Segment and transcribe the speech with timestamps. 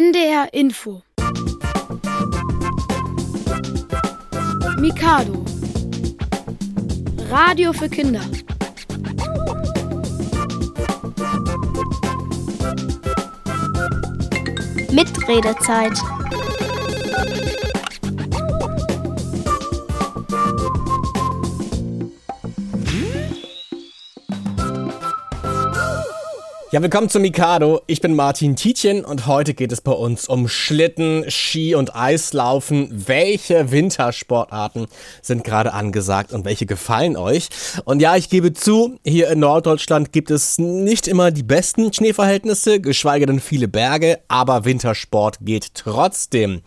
[0.00, 1.02] NDR Info.
[4.78, 5.44] Mikado.
[7.28, 8.20] Radio für Kinder.
[14.92, 15.98] Mitredezeit
[26.70, 27.80] Ja, willkommen zum Mikado.
[27.86, 32.90] Ich bin Martin Tietjen und heute geht es bei uns um Schlitten, Ski und Eislaufen.
[33.06, 34.86] Welche Wintersportarten
[35.22, 37.48] sind gerade angesagt und welche gefallen euch?
[37.86, 42.82] Und ja, ich gebe zu, hier in Norddeutschland gibt es nicht immer die besten Schneeverhältnisse,
[42.82, 46.60] geschweige denn viele Berge, aber Wintersport geht trotzdem.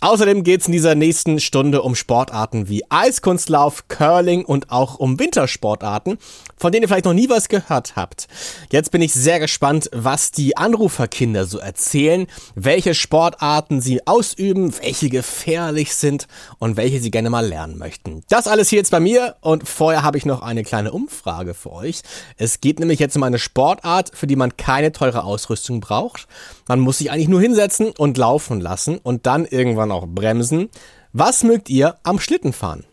[0.00, 5.18] Außerdem geht es in dieser nächsten Stunde um Sportarten wie Eiskunstlauf, Curling und auch um
[5.18, 6.18] Wintersportarten,
[6.56, 8.28] von denen ihr vielleicht noch nie was gehört habt.
[8.70, 15.08] Jetzt bin ich sehr gespannt, was die Anruferkinder so erzählen, welche Sportarten sie ausüben, welche
[15.08, 18.22] gefährlich sind und welche sie gerne mal lernen möchten.
[18.28, 21.72] Das alles hier jetzt bei mir und vorher habe ich noch eine kleine Umfrage für
[21.72, 22.02] euch.
[22.36, 26.26] Es geht nämlich jetzt um eine Sportart, für die man keine teure Ausrüstung braucht.
[26.68, 30.68] Man muss sich eigentlich nur hinsetzen und laufen lassen und dann irgendwann auch bremsen.
[31.12, 32.84] Was mögt ihr am Schlittenfahren?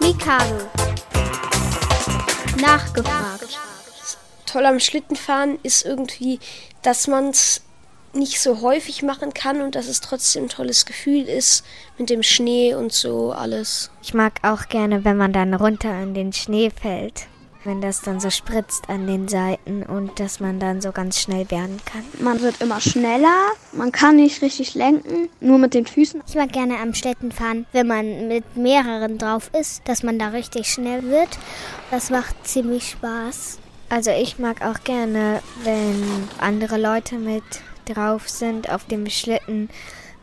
[0.00, 0.56] Mikado
[2.60, 3.58] Nachgefragt
[4.46, 6.38] Toll am Schlittenfahren ist irgendwie,
[6.82, 7.62] dass man es
[8.12, 11.64] nicht so häufig machen kann und dass es trotzdem ein tolles Gefühl ist
[11.96, 13.90] mit dem Schnee und so alles.
[14.02, 17.26] Ich mag auch gerne, wenn man dann runter in den Schnee fällt
[17.64, 21.50] wenn das dann so spritzt an den Seiten und dass man dann so ganz schnell
[21.50, 22.04] werden kann.
[22.18, 26.22] Man wird immer schneller, man kann nicht richtig lenken, nur mit den Füßen.
[26.26, 30.28] Ich mag gerne am Städten fahren, wenn man mit mehreren drauf ist, dass man da
[30.28, 31.30] richtig schnell wird.
[31.90, 33.58] Das macht ziemlich Spaß.
[33.88, 37.44] Also ich mag auch gerne, wenn andere Leute mit
[37.84, 39.68] drauf sind auf dem Schlitten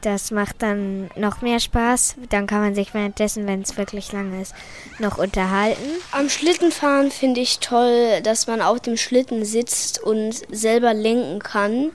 [0.02, 2.16] das macht dann noch mehr Spaß.
[2.30, 4.54] Dann kann man sich währenddessen, wenn es wirklich lang ist,
[5.00, 5.90] noch unterhalten.
[6.12, 11.92] Am Schlittenfahren finde ich toll, dass man auf dem Schlitten sitzt und selber lenken kann.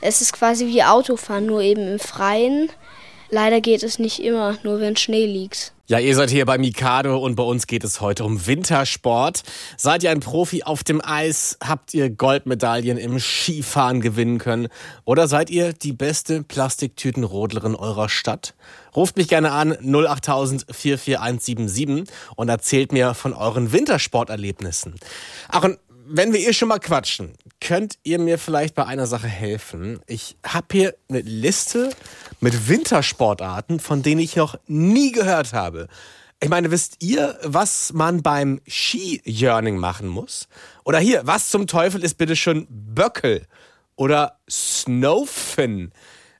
[0.00, 2.68] Es ist quasi wie Autofahren, nur eben im Freien.
[3.34, 5.72] Leider geht es nicht immer, nur wenn Schnee liegt.
[5.88, 9.42] Ja, ihr seid hier bei Mikado und bei uns geht es heute um Wintersport.
[9.76, 11.58] Seid ihr ein Profi auf dem Eis?
[11.62, 14.68] Habt ihr Goldmedaillen im Skifahren gewinnen können?
[15.04, 18.54] Oder seid ihr die beste Plastiktütenrodlerin eurer Stadt?
[18.94, 24.94] Ruft mich gerne an 08000 44177 und erzählt mir von euren Wintersporterlebnissen.
[25.48, 29.28] Ach, und wenn wir hier schon mal quatschen, könnt ihr mir vielleicht bei einer Sache
[29.28, 30.00] helfen?
[30.06, 31.90] Ich habe hier eine Liste
[32.40, 35.88] mit Wintersportarten, von denen ich noch nie gehört habe.
[36.40, 40.48] Ich meine, wisst ihr, was man beim Ski-Yearning machen muss?
[40.84, 43.46] Oder hier, was zum Teufel ist bitte schon Böckel?
[43.96, 45.92] Oder Snowfin?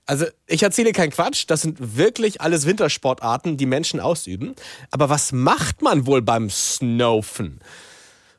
[0.06, 4.54] Also, ich erzähle keinen Quatsch, das sind wirklich alles Wintersportarten, die Menschen ausüben.
[4.90, 7.60] Aber was macht man wohl beim Snowfen?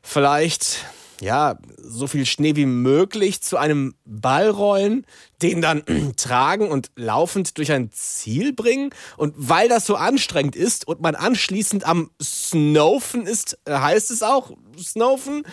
[0.02, 0.84] Vielleicht
[1.20, 5.06] ja, so viel Schnee wie möglich zu einem Ball rollen,
[5.42, 5.82] den dann
[6.16, 8.90] tragen und laufend durch ein Ziel bringen.
[9.16, 14.22] Und weil das so anstrengend ist und man anschließend am Snowfen ist, äh, heißt es
[14.22, 15.44] auch Snowfen?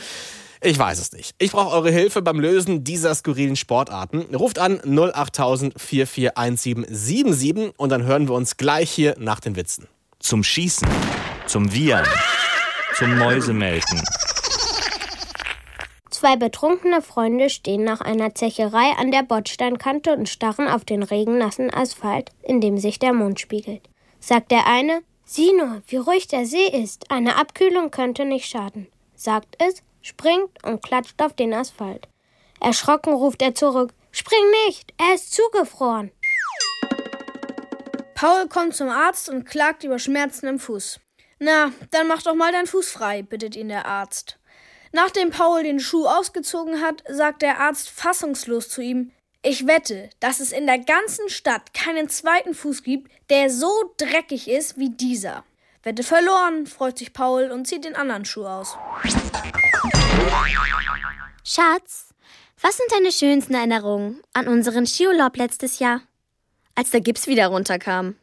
[0.66, 1.35] Ich weiß es nicht.
[1.40, 4.34] Ich brauche eure Hilfe beim Lösen dieser skurrilen Sportarten.
[4.34, 9.88] Ruft an 08000 441777 und dann hören wir uns gleich hier nach den Witzen.
[10.19, 10.88] Zum Schießen,
[11.47, 12.07] zum Wiehern,
[12.97, 14.01] zum Mäusemelken
[16.24, 21.70] Zwei betrunkene Freunde stehen nach einer Zecherei an der Bordsteinkante und starren auf den regennassen
[21.70, 23.90] Asphalt, in dem sich der Mond spiegelt.
[24.22, 27.12] Sagt der eine, Sieh nur, wie ruhig der See ist.
[27.12, 28.88] Eine Abkühlung könnte nicht schaden.
[29.16, 32.08] Sagt es, springt und klatscht auf den Asphalt.
[32.62, 36.14] Erschrocken ruft er zurück, Spring nicht, er ist zugefroren.
[38.16, 41.02] Paul kommt zum Arzt und klagt über Schmerzen im Fuß.
[41.40, 44.40] Na, dann mach doch mal deinen Fuß frei, bittet ihn der Arzt.
[44.96, 49.12] Nachdem Paul den Schuh ausgezogen hat, sagt der Arzt fassungslos zu ihm,
[49.42, 54.48] ich wette, dass es in der ganzen Stadt keinen zweiten Fuß gibt, der so dreckig
[54.48, 55.44] ist wie dieser.
[55.81, 58.78] Wette verloren, freut sich Paul und zieht den anderen Schuh aus.
[61.44, 62.13] Schatz,
[62.62, 66.01] was sind deine schönsten Erinnerungen an unseren Skiurlaub letztes Jahr?
[66.75, 68.16] Als der Gips wieder runterkam.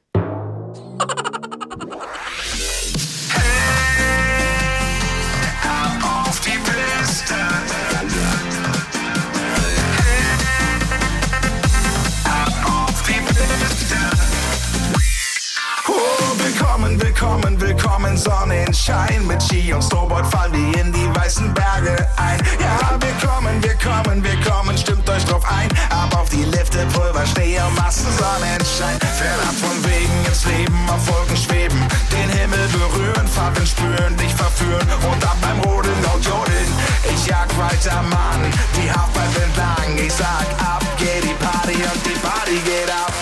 [18.21, 19.27] Sonnenschein.
[19.27, 22.39] Mit Ski und Snowboard fallen wir in die weißen Berge ein.
[22.61, 25.69] Ja, wir kommen, wir kommen, wir kommen, stimmt euch drauf ein.
[25.89, 28.99] Ab auf die Lifte, Pulver, Schnee und Massen Sonnenschein.
[29.17, 31.81] Fernab von Wegen ins Leben, auf Wolken schweben.
[32.13, 34.87] Den Himmel berühren, Farben spüren, dich verführen.
[35.11, 36.69] Und ab beim Rodeln laut jodeln.
[37.15, 38.43] Ich jag weiter, Mann,
[38.77, 39.97] die Haftbahn entlang.
[39.97, 43.13] Ich sag ab, geht die Party und die Party geht ab.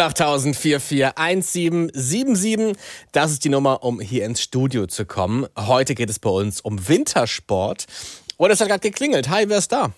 [0.00, 2.76] 08000 441777.
[3.12, 5.46] Das ist die Nummer, um hier ins Studio zu kommen.
[5.56, 7.86] Heute geht es bei uns um Wintersport.
[8.36, 9.28] Und es hat gerade geklingelt.
[9.28, 9.92] Hi, wer ist da?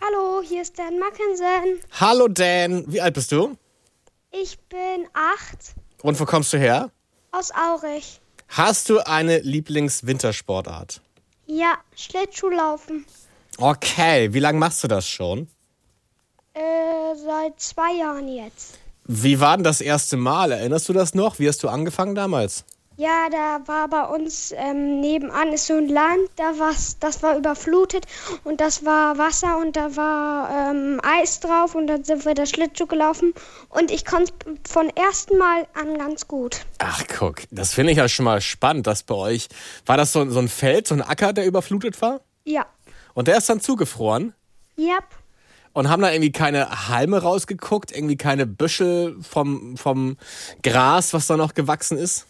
[0.00, 1.80] Hallo, hier ist Dan Mackensen.
[2.00, 3.56] Hallo Dan, wie alt bist du?
[4.30, 5.74] Ich bin acht.
[6.02, 6.90] Und wo kommst du her?
[7.30, 8.20] Aus Aurich.
[8.48, 11.00] Hast du eine Lieblingswintersportart?
[11.46, 13.06] Ja, Schlittschuhlaufen.
[13.58, 15.48] Okay, wie lange machst du das schon?
[16.54, 16.60] Äh,
[17.14, 18.78] seit zwei Jahren jetzt.
[19.04, 20.52] Wie war denn das erste Mal?
[20.52, 21.38] Erinnerst du das noch?
[21.38, 22.64] Wie hast du angefangen damals?
[22.96, 27.38] Ja, da war bei uns ähm, nebenan ist so ein Land, da war's, das war
[27.38, 28.06] überflutet
[28.44, 32.44] und das war Wasser und da war ähm, Eis drauf und dann sind wir da
[32.44, 33.32] Schlittschuh gelaufen
[33.70, 34.32] und ich konnte
[34.68, 36.66] von ersten Mal an ganz gut.
[36.78, 39.48] Ach, guck, das finde ich ja schon mal spannend, dass bei euch.
[39.86, 42.20] War das so, so ein Feld, so ein Acker, der überflutet war?
[42.44, 42.66] Ja.
[43.14, 44.34] Und der ist dann zugefroren?
[44.78, 45.04] Yep.
[45.72, 50.16] Und haben da irgendwie keine Halme rausgeguckt, irgendwie keine Büschel vom, vom
[50.62, 52.26] Gras, was da noch gewachsen ist?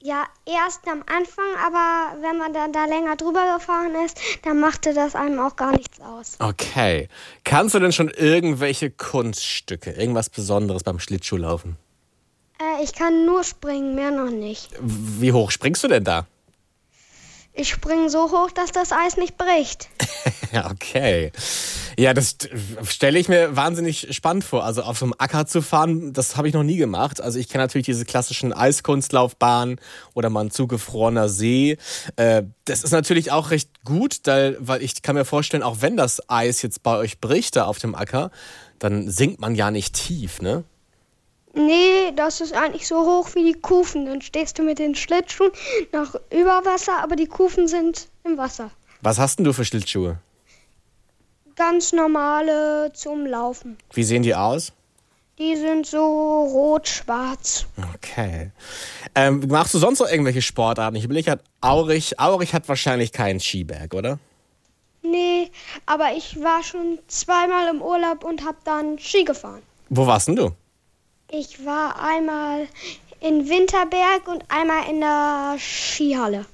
[0.00, 4.94] Ja, erst am Anfang, aber wenn man dann da länger drüber gefahren ist, dann machte
[4.94, 6.36] das einem auch gar nichts aus.
[6.38, 7.08] Okay.
[7.42, 11.76] Kannst du denn schon irgendwelche Kunststücke, irgendwas Besonderes beim Schlittschuhlaufen?
[12.60, 14.70] Äh, ich kann nur springen, mehr noch nicht.
[14.80, 16.26] Wie hoch springst du denn da?
[17.58, 19.88] Ich springe so hoch, dass das Eis nicht bricht.
[20.70, 21.32] okay.
[21.98, 22.36] Ja, das
[22.84, 24.62] stelle ich mir wahnsinnig spannend vor.
[24.62, 27.20] Also auf so einem Acker zu fahren, das habe ich noch nie gemacht.
[27.20, 29.80] Also ich kenne natürlich diese klassischen Eiskunstlaufbahnen
[30.14, 31.78] oder mal ein zugefrorener See.
[32.14, 36.30] Äh, das ist natürlich auch recht gut, weil ich kann mir vorstellen, auch wenn das
[36.30, 38.30] Eis jetzt bei euch bricht da auf dem Acker,
[38.78, 40.62] dann sinkt man ja nicht tief, ne?
[41.58, 44.06] Nee, das ist eigentlich so hoch wie die Kufen.
[44.06, 45.50] Dann stehst du mit den Schlittschuhen
[45.92, 48.70] noch über Wasser, aber die Kufen sind im Wasser.
[49.02, 50.18] Was hast denn du für Schlittschuhe?
[51.56, 53.76] Ganz normale zum Laufen.
[53.92, 54.72] Wie sehen die aus?
[55.38, 55.98] Die sind so
[56.44, 57.66] rot-schwarz.
[57.94, 58.52] Okay.
[59.16, 60.96] Ähm, machst du sonst noch irgendwelche Sportarten?
[60.96, 64.20] Ich überlege halt, Aurich, Aurich hat wahrscheinlich keinen Skiberg, oder?
[65.02, 65.50] Nee,
[65.86, 69.62] aber ich war schon zweimal im Urlaub und hab dann Ski gefahren.
[69.88, 70.52] Wo warst denn du?
[71.30, 72.66] Ich war einmal
[73.20, 76.46] in Winterberg und einmal in der Skihalle.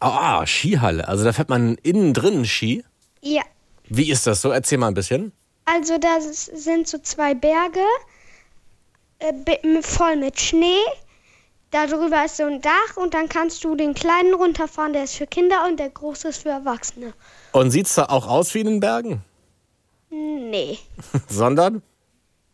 [0.00, 1.08] Ah, Skihalle.
[1.08, 2.84] Also da fährt man innen drin Ski?
[3.20, 3.42] Ja.
[3.88, 4.50] Wie ist das so?
[4.50, 5.32] Erzähl mal ein bisschen.
[5.64, 7.80] Also das sind so zwei Berge
[9.18, 10.80] äh, voll mit Schnee.
[11.70, 15.26] Darüber ist so ein Dach und dann kannst du den kleinen runterfahren, der ist für
[15.26, 17.14] Kinder und der große ist für Erwachsene.
[17.52, 19.22] Und sieht's da auch aus wie in den Bergen?
[20.10, 20.78] Nee.
[21.28, 21.82] Sondern?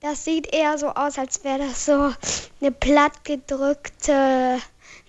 [0.01, 2.13] Das sieht eher so aus, als wäre das so
[2.61, 4.59] eine plattgedrückte,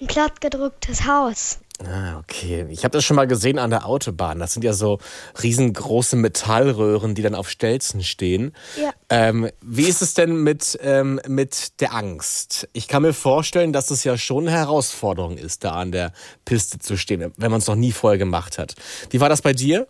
[0.01, 1.59] ein plattgedrücktes Haus.
[1.85, 2.65] Ah, okay.
[2.69, 4.39] Ich habe das schon mal gesehen an der Autobahn.
[4.39, 4.99] Das sind ja so
[5.41, 8.51] riesengroße Metallröhren, die dann auf Stelzen stehen.
[8.81, 8.91] Ja.
[9.09, 12.67] Ähm, wie ist es denn mit, ähm, mit der Angst?
[12.73, 16.11] Ich kann mir vorstellen, dass es ja schon eine Herausforderung ist, da an der
[16.43, 18.75] Piste zu stehen, wenn man es noch nie vorher gemacht hat.
[19.11, 19.87] Wie war das bei dir?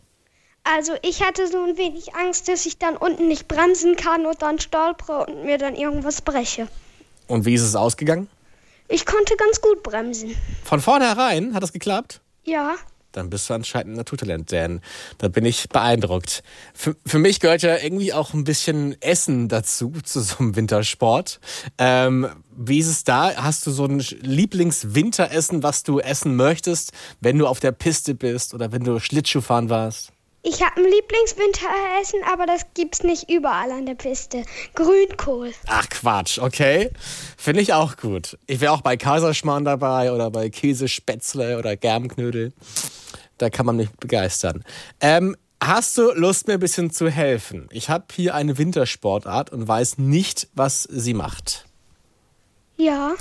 [0.72, 4.42] Also ich hatte so ein wenig Angst, dass ich dann unten nicht bremsen kann und
[4.44, 6.68] dann stolpere und mir dann irgendwas breche.
[7.28, 8.28] Und wie ist es ausgegangen?
[8.88, 10.36] Ich konnte ganz gut bremsen.
[10.64, 12.22] Von vornherein hat das geklappt?
[12.44, 12.76] Ja.
[13.12, 14.82] Dann bist du anscheinend ein Naturtalent, Dan.
[15.18, 16.44] Da bin ich beeindruckt.
[16.76, 21.40] Für, für mich gehört ja irgendwie auch ein bisschen Essen dazu, zu so einem Wintersport.
[21.80, 23.36] Ähm, wie ist es da?
[23.38, 28.54] Hast du so ein Lieblingswinteressen, was du essen möchtest, wenn du auf der Piste bist
[28.54, 30.14] oder wenn du Schlittschuhfahren warst?
[30.42, 34.44] Ich habe ein Lieblingswinteressen, aber das gibt's nicht überall an der Piste.
[34.74, 35.52] Grünkohl.
[35.68, 36.92] Ach Quatsch, okay.
[37.38, 38.38] Finde ich auch gut.
[38.48, 42.54] Ich wäre auch bei Kaiserschmarrn dabei oder bei Käsespätzle oder Germknödel.
[43.38, 44.64] Da kann man mich begeistern.
[45.02, 47.68] Ähm, hast du Lust, mir ein bisschen zu helfen?
[47.72, 51.66] Ich habe hier eine Wintersportart und weiß nicht, was sie macht.
[52.78, 53.16] Ja.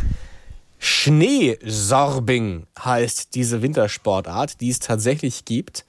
[0.78, 5.84] Schneesorbing heißt diese Wintersportart, die es tatsächlich gibt.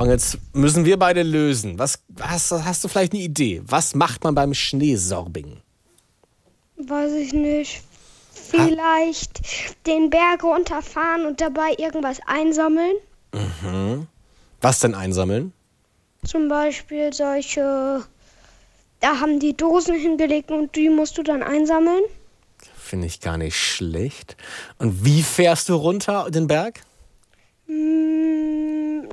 [0.00, 1.78] Und jetzt müssen wir beide lösen.
[1.78, 3.60] Was, was hast du vielleicht eine Idee?
[3.66, 5.60] Was macht man beim Schneesorbing?
[6.78, 7.82] Weiß ich nicht.
[8.32, 9.74] Vielleicht ha?
[9.86, 12.96] den Berg runterfahren und dabei irgendwas einsammeln.
[13.34, 14.06] Mhm.
[14.62, 15.52] Was denn einsammeln?
[16.24, 18.02] Zum Beispiel solche.
[19.00, 22.04] Da haben die Dosen hingelegt und die musst du dann einsammeln.
[22.74, 24.38] Finde ich gar nicht schlecht.
[24.78, 26.80] Und wie fährst du runter den Berg?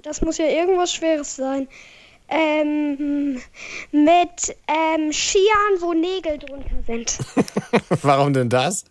[0.04, 1.68] Das muss ja irgendwas Schweres sein.
[2.30, 3.42] Ähm,
[3.92, 7.20] mit ähm, Skiern, wo Nägel drunter sind.
[8.02, 8.84] Warum denn das?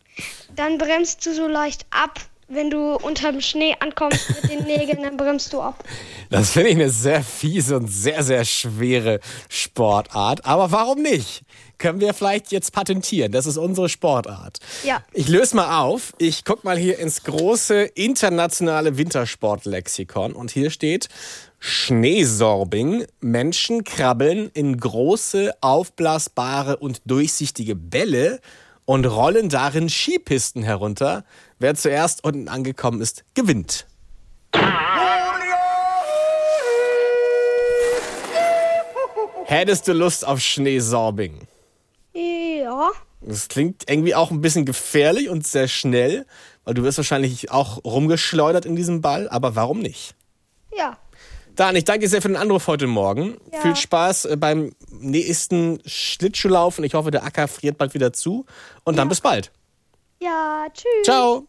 [0.54, 5.16] Dann bremst du so leicht ab wenn du unterm Schnee ankommst mit den Nägeln, dann
[5.16, 5.82] bremst du ab.
[6.28, 10.44] Das finde ich eine sehr fiese und sehr, sehr schwere Sportart.
[10.44, 11.42] Aber warum nicht?
[11.78, 13.30] Können wir vielleicht jetzt patentieren?
[13.30, 14.58] Das ist unsere Sportart.
[14.82, 15.04] Ja.
[15.12, 16.14] Ich löse mal auf.
[16.18, 20.32] Ich gucke mal hier ins große internationale Wintersportlexikon.
[20.32, 21.08] Und hier steht
[21.60, 23.06] Schneesorbing.
[23.20, 28.40] Menschen krabbeln in große, aufblasbare und durchsichtige Bälle
[28.86, 31.24] und rollen darin Skipisten herunter.
[31.58, 33.86] Wer zuerst unten angekommen ist, gewinnt.
[39.44, 41.46] Hättest du Lust auf Schneesorbing?
[42.14, 42.90] Ja.
[43.20, 46.26] Das klingt irgendwie auch ein bisschen gefährlich und sehr schnell,
[46.64, 50.14] weil du wirst wahrscheinlich auch rumgeschleudert in diesem Ball, aber warum nicht?
[50.76, 50.98] Ja.
[51.56, 53.38] Dan, ich danke dir sehr für den Anruf heute Morgen.
[53.50, 53.62] Ja.
[53.62, 56.84] Viel Spaß äh, beim nächsten Schlittschuhlaufen.
[56.84, 58.44] Ich hoffe, der Acker friert bald wieder zu.
[58.84, 59.50] Und dann bis bald.
[60.20, 61.04] Ja, tschüss.
[61.04, 61.46] Ciao.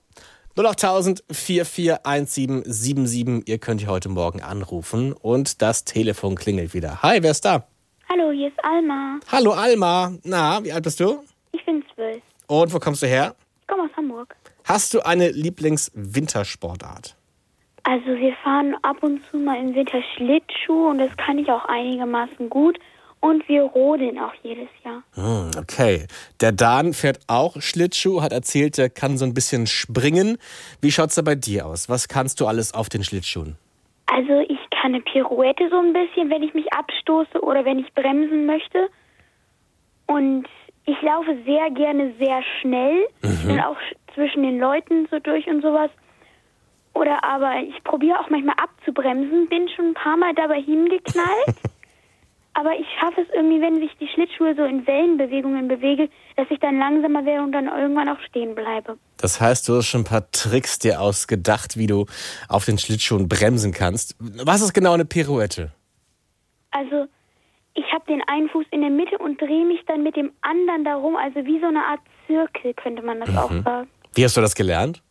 [0.56, 3.50] 08000 441777.
[3.50, 7.04] Ihr könnt hier heute Morgen anrufen und das Telefon klingelt wieder.
[7.04, 7.68] Hi, wer ist da?
[8.08, 9.20] Hallo, hier ist Alma.
[9.30, 10.14] Hallo Alma.
[10.24, 11.22] Na, wie alt bist du?
[11.52, 12.24] Ich bin zwölf.
[12.48, 13.36] Und wo kommst du her?
[13.60, 14.38] Ich komme aus Hamburg.
[14.64, 17.17] Hast du eine Lieblingswintersportart?
[17.90, 21.64] Also wir fahren ab und zu mal im Winter Schlittschuh und das kann ich auch
[21.66, 22.78] einigermaßen gut.
[23.20, 25.02] Und wir rodeln auch jedes Jahr.
[25.16, 26.06] Hm, okay.
[26.42, 30.38] Der Dan fährt auch Schlittschuh, hat erzählt, er kann so ein bisschen springen.
[30.82, 31.90] Wie schaut's da bei dir aus?
[31.90, 33.56] Was kannst du alles auf den Schlittschuhen?
[34.06, 37.92] Also ich kann eine Pirouette so ein bisschen, wenn ich mich abstoße oder wenn ich
[37.94, 38.88] bremsen möchte.
[40.06, 40.46] Und
[40.86, 43.08] ich laufe sehr gerne sehr schnell.
[43.24, 45.90] Ich bin auch sch- zwischen den Leuten so durch und sowas.
[46.98, 51.56] Oder aber ich probiere auch manchmal abzubremsen, bin schon ein paar Mal dabei hingeknallt.
[52.54, 56.60] aber ich schaffe es irgendwie, wenn sich die Schlittschuhe so in Wellenbewegungen bewege, dass ich
[56.60, 58.98] dann langsamer werde und dann irgendwann auch stehen bleibe.
[59.18, 62.08] Das heißt, du hast schon ein paar Tricks dir ausgedacht, wie du
[62.50, 64.16] auf den Schlittschuhen bremsen kannst.
[64.20, 65.72] Was ist genau eine Pirouette?
[66.72, 67.06] Also
[67.76, 70.84] ich habe den einen Fuß in der Mitte und drehe mich dann mit dem anderen
[70.84, 73.88] darum, also wie so eine Art Zirkel könnte man das auch sagen.
[74.16, 75.04] Wie hast du das gelernt?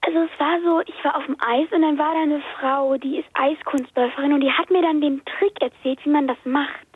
[0.00, 2.96] Also es war so, ich war auf dem Eis und dann war da eine Frau,
[2.96, 6.86] die ist Eiskunstläuferin und die hat mir dann den Trick erzählt, wie man das macht.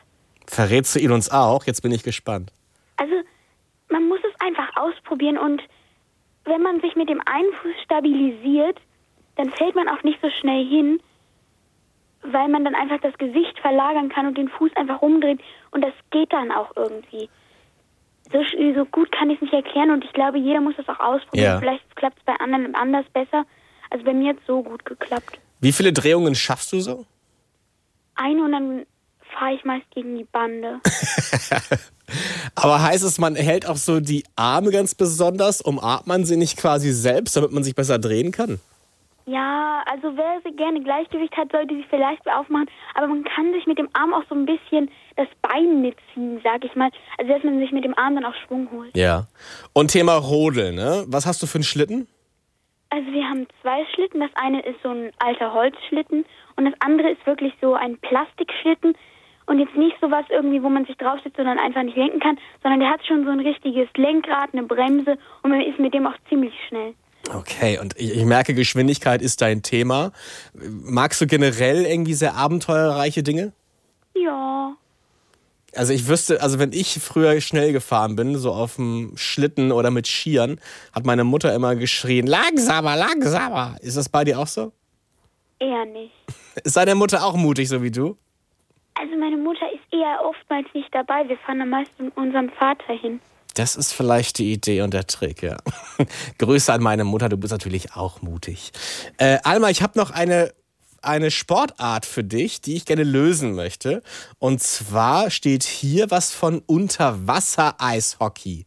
[0.47, 1.64] Verrätst du ihn uns auch?
[1.64, 2.52] Jetzt bin ich gespannt.
[2.97, 3.14] Also
[3.88, 5.62] man muss es einfach ausprobieren und
[6.44, 8.80] wenn man sich mit dem einen Fuß stabilisiert,
[9.37, 11.00] dann fällt man auch nicht so schnell hin,
[12.23, 15.40] weil man dann einfach das Gewicht verlagern kann und den Fuß einfach umdreht
[15.71, 17.28] und das geht dann auch irgendwie.
[18.32, 18.38] So,
[18.74, 21.52] so gut kann ich es nicht erklären und ich glaube, jeder muss das auch ausprobieren.
[21.52, 21.58] Ja.
[21.58, 23.44] Vielleicht klappt es bei anderen anders besser.
[23.90, 25.38] Also bei mir hat es so gut geklappt.
[25.60, 27.04] Wie viele Drehungen schaffst du so?
[28.14, 28.86] Eine und dann
[29.38, 30.80] fahre ich meist gegen die Bande.
[32.54, 36.58] Aber heißt es, man hält auch so die Arme ganz besonders, umarmt man sie nicht
[36.58, 38.60] quasi selbst, damit man sich besser drehen kann?
[39.24, 42.68] Ja, also wer so gerne Gleichgewicht hat, sollte sich vielleicht aufmachen.
[42.94, 46.64] Aber man kann sich mit dem Arm auch so ein bisschen das Bein mitziehen, sag
[46.64, 46.90] ich mal.
[47.18, 48.96] Also dass man sich mit dem Arm dann auch Schwung holt.
[48.96, 49.26] Ja.
[49.72, 51.04] Und Thema Rodeln, ne?
[51.06, 52.08] Was hast du für einen Schlitten?
[52.90, 54.20] Also wir haben zwei Schlitten.
[54.20, 56.24] Das eine ist so ein alter Holzschlitten
[56.56, 58.94] und das andere ist wirklich so ein Plastikschlitten.
[59.46, 62.20] Und jetzt nicht sowas irgendwie, wo man sich drauf sitzt und dann einfach nicht lenken
[62.20, 65.94] kann, sondern der hat schon so ein richtiges Lenkrad, eine Bremse und man ist mit
[65.94, 66.94] dem auch ziemlich schnell.
[67.30, 70.12] Okay, und ich, merke, Geschwindigkeit ist dein Thema.
[70.54, 73.52] Magst du generell irgendwie sehr abenteuerreiche Dinge?
[74.14, 74.74] Ja.
[75.74, 79.90] Also ich wüsste, also wenn ich früher schnell gefahren bin, so auf dem Schlitten oder
[79.90, 80.60] mit Skiern,
[80.92, 83.76] hat meine Mutter immer geschrien, langsamer, langsamer.
[83.80, 84.72] Ist das bei dir auch so?
[85.58, 86.12] Eher nicht.
[86.64, 88.16] Ist deine Mutter auch mutig, so wie du?
[88.94, 91.26] Also meine Mutter ist eher oftmals nicht dabei.
[91.26, 93.20] Wir fahren am meisten mit unserem Vater hin.
[93.54, 95.56] Das ist vielleicht die Idee und der Trick, ja.
[96.38, 98.73] Grüße an meine Mutter, du bist natürlich auch mutig.
[99.18, 100.52] Äh, Alma, ich habe noch eine,
[101.02, 104.02] eine Sportart für dich, die ich gerne lösen möchte.
[104.38, 108.66] Und zwar steht hier was von Unterwasser-Eishockey.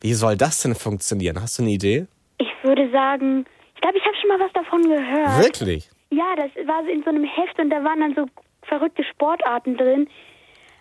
[0.00, 1.40] Wie soll das denn funktionieren?
[1.40, 2.06] Hast du eine Idee?
[2.38, 5.42] Ich würde sagen, ich glaube, ich habe schon mal was davon gehört.
[5.42, 5.90] Wirklich?
[6.10, 8.26] Ja, das war so in so einem Heft und da waren dann so
[8.62, 10.08] verrückte Sportarten drin.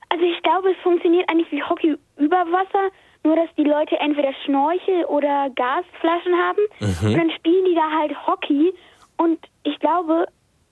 [0.09, 2.91] Also ich glaube, es funktioniert eigentlich wie Hockey über Wasser,
[3.27, 7.07] nur dass die Leute entweder Schnorchel oder Gasflaschen haben Mhm.
[7.13, 8.73] und dann spielen die da halt Hockey
[9.17, 10.25] und ich glaube,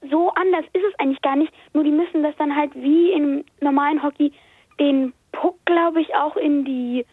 [0.10, 3.44] so anders ist es eigentlich gar nicht, nur die müssen das dann halt wie im
[3.62, 4.32] normalen Hockey
[4.80, 7.06] den Puck, glaube ich, auch in die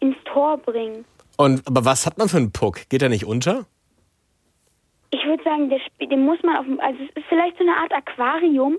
[0.00, 1.04] ins Tor bringen.
[1.36, 2.88] Und aber was hat man für einen Puck?
[2.88, 3.66] Geht er nicht unter?
[5.10, 7.76] Ich würde sagen, der, den muss man auf dem, also es ist vielleicht so eine
[7.76, 8.78] Art Aquarium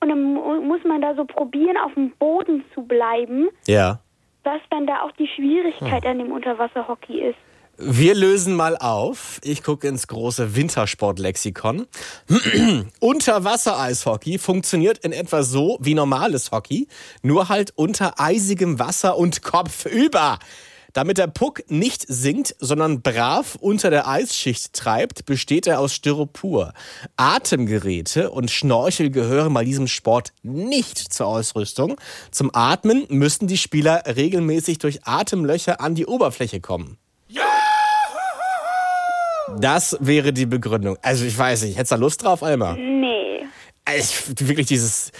[0.00, 4.00] und dann mu- muss man da so probieren, auf dem Boden zu bleiben, Ja.
[4.46, 7.36] Was dann da auch die Schwierigkeit an dem Unterwasserhockey ist.
[7.78, 9.38] Wir lösen mal auf.
[9.44, 11.86] Ich gucke ins große Wintersportlexikon.
[13.00, 16.88] Unterwassereishockey funktioniert in etwa so wie normales Hockey,
[17.22, 20.38] nur halt unter eisigem Wasser und kopfüber.
[20.96, 26.72] Damit der Puck nicht sinkt, sondern brav unter der Eisschicht treibt, besteht er aus Styropor.
[27.18, 32.00] Atemgeräte und Schnorchel gehören bei diesem Sport nicht zur Ausrüstung.
[32.30, 36.96] Zum Atmen müssen die Spieler regelmäßig durch Atemlöcher an die Oberfläche kommen.
[39.58, 40.96] Das wäre die Begründung.
[41.02, 42.74] Also ich weiß nicht, hättest du da Lust drauf, Alma?
[42.74, 43.44] Nee.
[43.98, 45.12] Ich, wirklich dieses.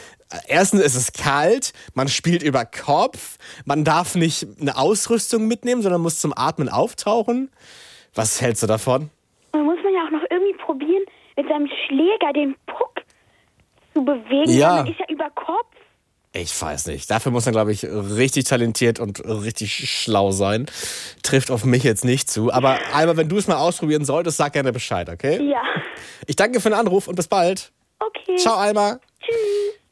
[0.49, 6.01] Erstens ist es kalt, man spielt über Kopf, man darf nicht eine Ausrüstung mitnehmen, sondern
[6.01, 7.51] muss zum Atmen auftauchen.
[8.15, 9.11] Was hältst du davon?
[9.53, 11.05] Und muss man ja auch noch irgendwie probieren,
[11.37, 13.03] mit seinem Schläger den Puck
[13.95, 14.51] zu bewegen.
[14.51, 14.77] Ja.
[14.77, 15.67] Man ist ja über Kopf.
[16.33, 17.11] Ich weiß nicht.
[17.11, 20.67] Dafür muss man, glaube ich, richtig talentiert und richtig schlau sein.
[21.23, 22.53] Trifft auf mich jetzt nicht zu.
[22.53, 25.43] Aber Alma, wenn du es mal ausprobieren solltest, sag gerne Bescheid, okay?
[25.43, 25.63] Ja.
[26.27, 27.73] Ich danke für den Anruf und bis bald.
[28.01, 28.37] Okay.
[28.37, 28.99] Ciao, Alma.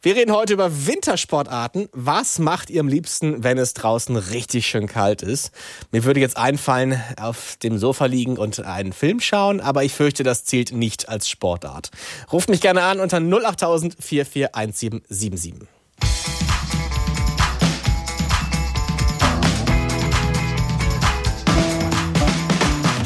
[0.04, 1.88] Wir reden heute über Wintersportarten.
[1.92, 5.50] Was macht ihr am liebsten, wenn es draußen richtig schön kalt ist?
[5.92, 10.22] Mir würde jetzt einfallen, auf dem Sofa liegen und einen Film schauen, aber ich fürchte,
[10.22, 11.90] das zählt nicht als Sportart.
[12.30, 15.54] Ruft mich gerne an unter 08000 441777.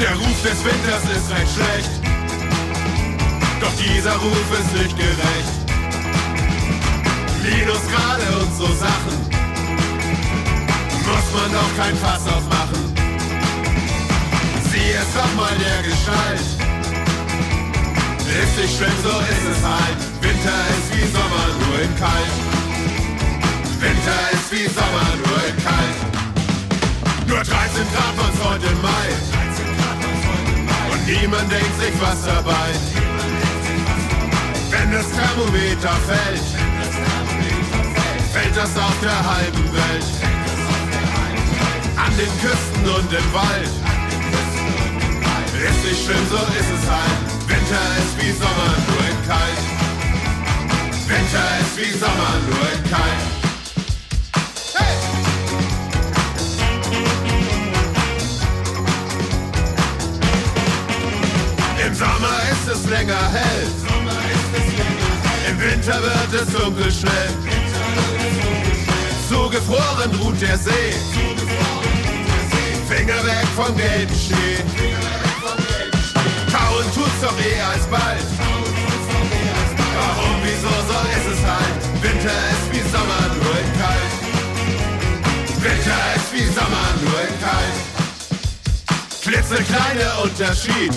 [0.00, 1.90] Der Ruf des Winters ist recht schlecht.
[3.60, 5.57] Doch dieser Ruf ist nicht gerecht.
[7.50, 9.16] Minusgrade und so Sachen.
[11.08, 12.82] Muss man doch kein Fass aufmachen.
[14.70, 16.48] Sieh es doch mal der Gestalt.
[18.28, 19.98] Ist nicht schlimm, so ist es halt.
[20.20, 22.34] Winter ist wie Sommer, nur in kalt.
[23.80, 25.98] Winter ist wie Sommer, nur in kalt.
[27.26, 27.48] Nur 13
[27.92, 29.08] Grad waren's heute Mai.
[30.92, 32.68] Und niemand denkt sich was dabei.
[34.70, 36.67] Wenn das Thermometer fällt,
[38.38, 40.04] fällt das auf der halben Welt.
[41.96, 43.72] An den Küsten und im Wald.
[45.68, 47.18] Ist nicht schlimm, so ist es halt.
[47.48, 49.62] Winter ist wie Sommer, nur in kalt.
[51.08, 53.22] Winter ist wie Sommer, nur in kalt.
[61.86, 63.68] Im Sommer ist es länger hell.
[65.50, 67.67] Im Winter wird es dunkel schnell.
[69.28, 70.94] Zugefroren ruht der See.
[72.88, 74.64] Finger weg vom gelben Schnee.
[76.50, 78.24] Kauen tut's doch eh alsbald.
[79.94, 82.02] Warum, wieso, so ist es halt.
[82.02, 84.12] Winter ist wie Sommer, nur in kalt.
[85.62, 87.78] Winter ist wie Sommer, nur in kalt.
[89.20, 90.94] Klitzekleiner Unterschied.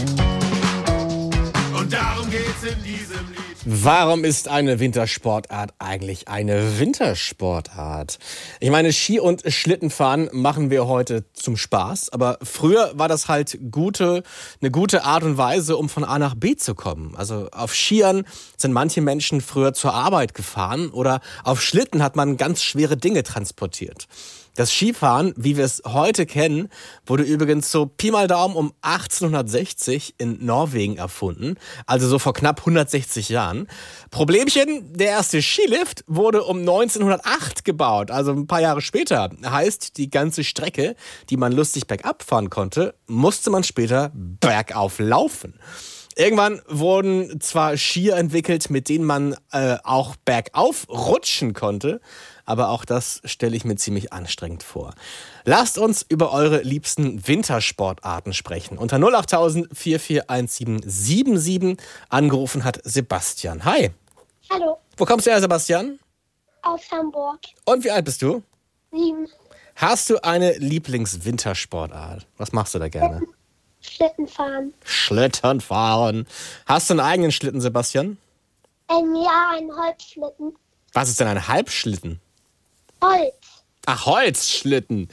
[1.78, 3.51] Und darum geht's in diesem Lied.
[3.64, 8.18] Warum ist eine Wintersportart eigentlich eine Wintersportart?
[8.60, 13.60] Ich meine, Ski- und Schlittenfahren machen wir heute zum Spaß, aber früher war das halt
[13.70, 14.24] gute,
[14.62, 17.14] eine gute Art und Weise, um von A nach B zu kommen.
[17.16, 18.24] Also auf Skiern
[18.58, 23.22] sind manche Menschen früher zur Arbeit gefahren oder auf Schlitten hat man ganz schwere Dinge
[23.22, 24.08] transportiert.
[24.56, 26.68] Das Skifahren, wie wir es heute kennen,
[27.06, 32.60] wurde übrigens so Pi mal Daumen um 1860 in Norwegen erfunden, also so vor knapp
[32.60, 33.68] 160 Jahren.
[34.10, 39.30] Problemchen, der erste Skilift wurde um 1908 gebaut, also ein paar Jahre später.
[39.46, 40.96] Heißt, die ganze Strecke,
[41.30, 45.54] die man lustig bergab fahren konnte, musste man später bergauf laufen.
[46.18, 52.02] Irgendwann wurden zwar Skier entwickelt, mit denen man äh, auch bergauf rutschen konnte,
[52.46, 54.94] aber auch das stelle ich mir ziemlich anstrengend vor.
[55.46, 58.78] Lasst uns über eure liebsten Wintersportarten sprechen.
[58.78, 61.78] Unter 08000 441777
[62.10, 63.66] angerufen hat Sebastian.
[63.66, 63.92] Hi.
[64.52, 66.00] Hallo, Wo kommst du her, Sebastian?
[66.64, 67.40] aus Hamburg.
[67.66, 68.44] Und wie alt bist du?
[68.92, 69.28] Sieben
[69.76, 72.28] Hast du eine Lieblingswintersportart?
[72.38, 73.22] Was machst du da gerne?
[73.82, 74.74] Schlitten fahren.
[74.84, 76.28] Schlitten fahren.
[76.68, 78.18] Hast du einen eigenen Schlitten, Sebastian?
[78.92, 80.56] Ähm, ja, ein Holzschlitten.
[80.94, 82.20] Was ist denn ein Halbschlitten?
[83.02, 83.34] Holz.
[83.88, 85.10] Ach, Holzschlitten.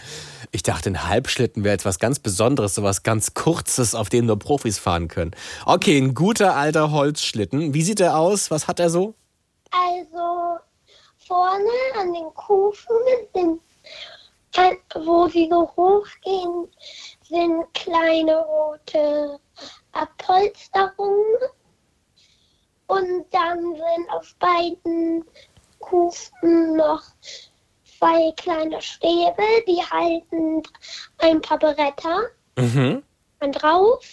[0.52, 4.78] Ich dachte, ein Halbschlitten wäre etwas ganz Besonderes, sowas ganz Kurzes, auf dem nur Profis
[4.78, 5.30] fahren können.
[5.64, 7.72] Okay, ein guter alter Holzschlitten.
[7.72, 8.50] Wie sieht er aus?
[8.50, 9.14] Was hat er so?
[9.70, 10.58] Also
[11.26, 13.60] vorne an den Kufen
[14.56, 16.68] an- wo sie so hochgehen,
[17.28, 19.38] sind kleine rote
[19.92, 21.24] Abpolsterungen.
[22.86, 25.24] Und dann sind auf beiden
[25.78, 27.02] Kufen noch
[27.98, 30.62] zwei kleine Stäbe, die halten
[31.18, 32.28] ein paar Bretter.
[32.56, 33.02] Mhm.
[33.52, 34.04] drauf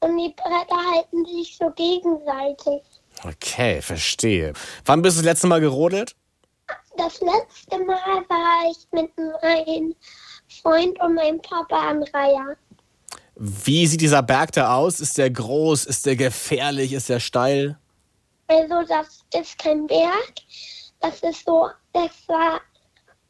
[0.00, 2.82] und die Bretter halten sich so gegenseitig.
[3.24, 4.52] Okay, verstehe.
[4.84, 6.16] Wann bist du das letzte Mal gerodelt?
[6.96, 9.94] Das letzte Mal war ich mit meinem
[10.60, 12.56] Freund und meinem Papa am Reiher.
[13.36, 15.00] Wie sieht dieser Berg da aus?
[15.00, 15.86] Ist der groß?
[15.86, 16.92] Ist der gefährlich?
[16.92, 17.78] Ist der steil?
[18.48, 20.34] Also das ist kein Berg,
[21.00, 22.60] das ist so, das war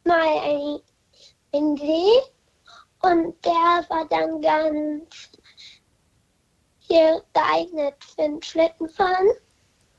[0.04, 0.80] mal ein,
[1.54, 2.20] ein See
[3.02, 5.30] und der war dann ganz
[6.78, 9.28] hier geeignet für ein Schlittenfahren.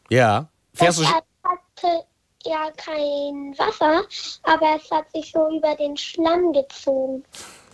[0.09, 0.47] Ja.
[0.73, 2.05] Fährst du, hatte
[2.45, 4.03] ja kein Wasser,
[4.43, 7.23] aber es hat sich so über den Schlamm gezogen.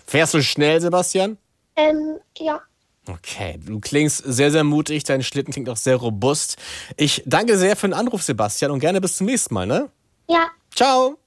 [0.05, 1.37] fährst du schnell, Sebastian?
[1.75, 2.61] Ähm, ja.
[3.07, 5.03] Okay, du klingst sehr, sehr mutig.
[5.03, 6.57] Dein Schlitten klingt auch sehr robust.
[6.95, 9.89] Ich danke sehr für den Anruf, Sebastian, und gerne bis zum nächsten Mal, ne?
[10.27, 10.47] Ja.
[10.75, 11.17] Ciao.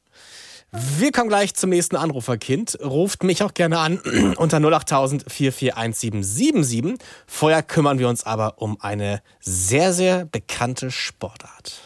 [0.74, 2.78] Wir kommen gleich zum nächsten Anruferkind.
[2.82, 3.98] Ruft mich auch gerne an
[4.36, 6.98] unter 08000 441777.
[7.26, 11.78] Vorher kümmern wir uns aber um eine sehr, sehr bekannte Sportart.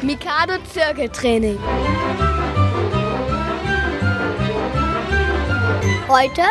[0.00, 1.58] Mikado Zirkeltraining.
[6.08, 6.42] Heute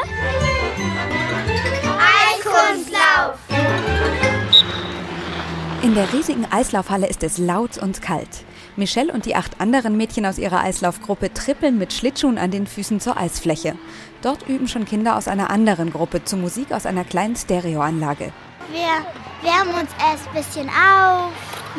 [5.89, 8.29] In der riesigen Eislaufhalle ist es laut und kalt.
[8.75, 12.99] Michelle und die acht anderen Mädchen aus ihrer Eislaufgruppe trippeln mit Schlittschuhen an den Füßen
[12.99, 13.73] zur Eisfläche.
[14.21, 18.31] Dort üben schon Kinder aus einer anderen Gruppe zu Musik aus einer kleinen Stereoanlage.
[18.71, 21.31] Wir wärmen uns erst ein bisschen auf,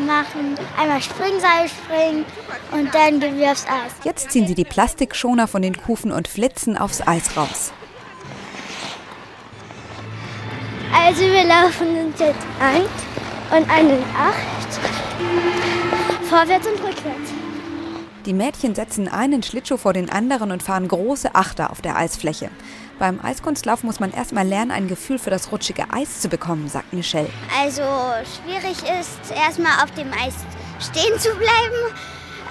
[0.05, 2.25] machen einmal Springseil springen
[2.73, 3.92] und dann gehen wir aufs Eis.
[4.03, 7.73] Jetzt ziehen sie die Plastikschoner von den Kufen und flitzen aufs Eis raus.
[10.92, 12.83] Also wir laufen uns jetzt ein
[13.51, 14.81] und einen acht.
[16.29, 17.33] Vorwärts und rückwärts.
[18.27, 22.51] Die Mädchen setzen einen Schlittschuh vor den anderen und fahren große Achter auf der Eisfläche.
[22.99, 26.93] Beim Eiskunstlauf muss man erstmal lernen, ein Gefühl für das rutschige Eis zu bekommen, sagt
[26.93, 27.31] Michelle.
[27.59, 27.83] Also
[28.45, 30.35] schwierig ist erstmal auf dem Eis
[30.81, 31.95] stehen zu bleiben.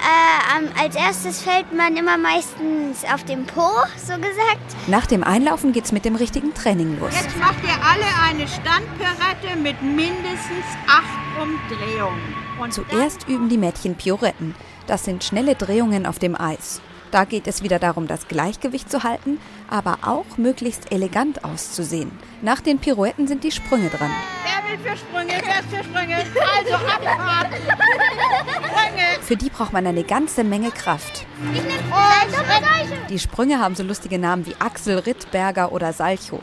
[0.00, 4.88] Äh, als erstes fällt man immer meistens auf dem Po, so gesagt.
[4.88, 7.12] Nach dem Einlaufen geht's mit dem richtigen Training los.
[7.14, 12.34] Jetzt macht ihr alle eine Standpirouette mit mindestens acht Umdrehungen.
[12.60, 14.54] Und Zuerst üben die Mädchen Pioretten.
[14.86, 16.80] Das sind schnelle Drehungen auf dem Eis.
[17.10, 22.12] Da geht es wieder darum, das Gleichgewicht zu halten, aber auch möglichst elegant auszusehen.
[22.40, 24.10] Nach den Pirouetten sind die Sprünge dran.
[24.44, 25.32] wer will für Sprünge?
[25.44, 26.16] Wer ist für Sprünge?
[26.16, 27.54] Also Abfahrt.
[27.54, 29.22] Sprünge.
[29.22, 31.26] Für die braucht man eine ganze Menge Kraft.
[31.52, 36.40] Ich nehme oh, Die Sprünge haben so lustige Namen wie Axel, Rittberger oder Salchow.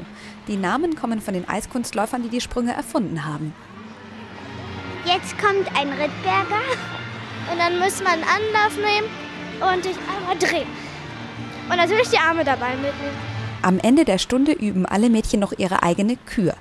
[0.49, 3.53] Die Namen kommen von den Eiskunstläufern, die die Sprünge erfunden haben.
[5.06, 6.62] Jetzt kommt ein Rittberger.
[7.49, 9.27] Und dann muss man einen Anlauf nehmen
[9.62, 10.67] und sich einmal drehen.
[11.70, 13.38] Und natürlich die Arme dabei mitnehmen.
[13.62, 16.54] Am Ende der Stunde üben alle Mädchen noch ihre eigene Kür.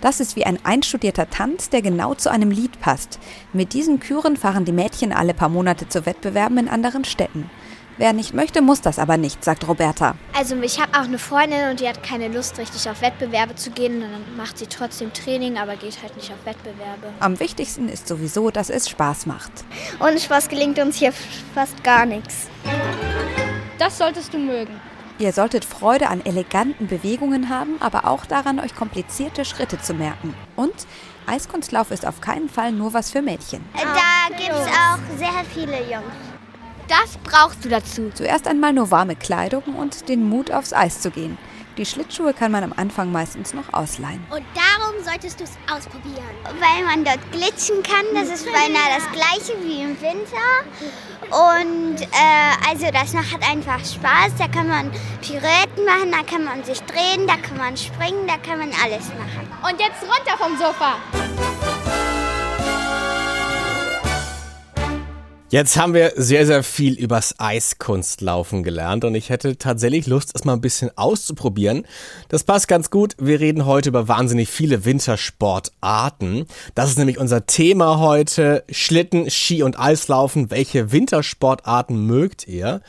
[0.00, 3.18] Das ist wie ein einstudierter Tanz, der genau zu einem Lied passt.
[3.52, 7.50] Mit diesen Küren fahren die Mädchen alle paar Monate zu Wettbewerben in anderen Städten.
[7.96, 10.16] Wer nicht möchte, muss das aber nicht, sagt Roberta.
[10.36, 13.70] Also ich habe auch eine Freundin und die hat keine Lust, richtig auf Wettbewerbe zu
[13.70, 14.02] gehen.
[14.02, 17.12] Und dann macht sie trotzdem Training, aber geht halt nicht auf Wettbewerbe.
[17.20, 19.52] Am wichtigsten ist sowieso, dass es Spaß macht.
[20.00, 21.12] Ohne Spaß gelingt uns hier
[21.54, 22.48] fast gar nichts.
[23.78, 24.80] Das solltest du mögen.
[25.20, 30.34] Ihr solltet Freude an eleganten Bewegungen haben, aber auch daran, euch komplizierte Schritte zu merken.
[30.56, 30.74] Und
[31.26, 33.64] Eiskunstlauf ist auf keinen Fall nur was für Mädchen.
[33.74, 36.33] Da gibt es auch sehr viele Jungs.
[36.88, 38.10] Das brauchst du dazu.
[38.14, 41.38] Zuerst einmal nur warme Kleidung und den Mut, aufs Eis zu gehen.
[41.76, 44.24] Die Schlittschuhe kann man am Anfang meistens noch ausleihen.
[44.30, 46.22] Und darum solltest du es ausprobieren.
[46.44, 48.04] Weil man dort glitschen kann.
[48.14, 50.62] Das ist beinahe das gleiche wie im Winter.
[51.30, 54.34] Und äh, also das macht einfach Spaß.
[54.38, 58.36] Da kann man Pirouetten machen, da kann man sich drehen, da kann man springen, da
[58.36, 59.48] kann man alles machen.
[59.68, 61.53] Und jetzt runter vom Sofa.
[65.54, 70.44] Jetzt haben wir sehr, sehr viel übers Eiskunstlaufen gelernt und ich hätte tatsächlich Lust, es
[70.44, 71.86] mal ein bisschen auszuprobieren.
[72.28, 73.14] Das passt ganz gut.
[73.20, 76.46] Wir reden heute über wahnsinnig viele Wintersportarten.
[76.74, 78.64] Das ist nämlich unser Thema heute.
[78.68, 80.50] Schlitten, Ski und Eislaufen.
[80.50, 82.80] Welche Wintersportarten mögt ihr?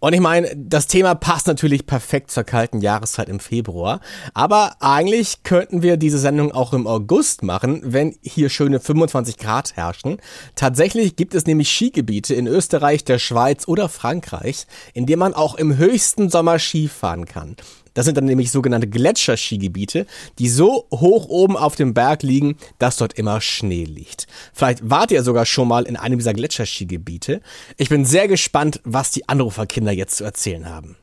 [0.00, 4.00] Und ich meine, das Thema passt natürlich perfekt zur kalten Jahreszeit im Februar.
[4.34, 9.76] Aber eigentlich könnten wir diese Sendung auch im August machen, wenn hier schöne 25 Grad
[9.76, 10.16] herrschen.
[10.56, 15.54] Tatsächlich gibt es nämlich Skigebiete in Österreich, der Schweiz oder Frankreich, in denen man auch
[15.54, 17.56] im höchsten Sommer Ski fahren kann.
[17.94, 20.06] Das sind dann nämlich sogenannte Gletscherskigebiete,
[20.38, 24.26] die so hoch oben auf dem Berg liegen, dass dort immer Schnee liegt.
[24.52, 27.40] Vielleicht wart ihr sogar schon mal in einem dieser Gletscherskigebiete.
[27.76, 30.96] Ich bin sehr gespannt, was die Anruferkinder jetzt zu erzählen haben.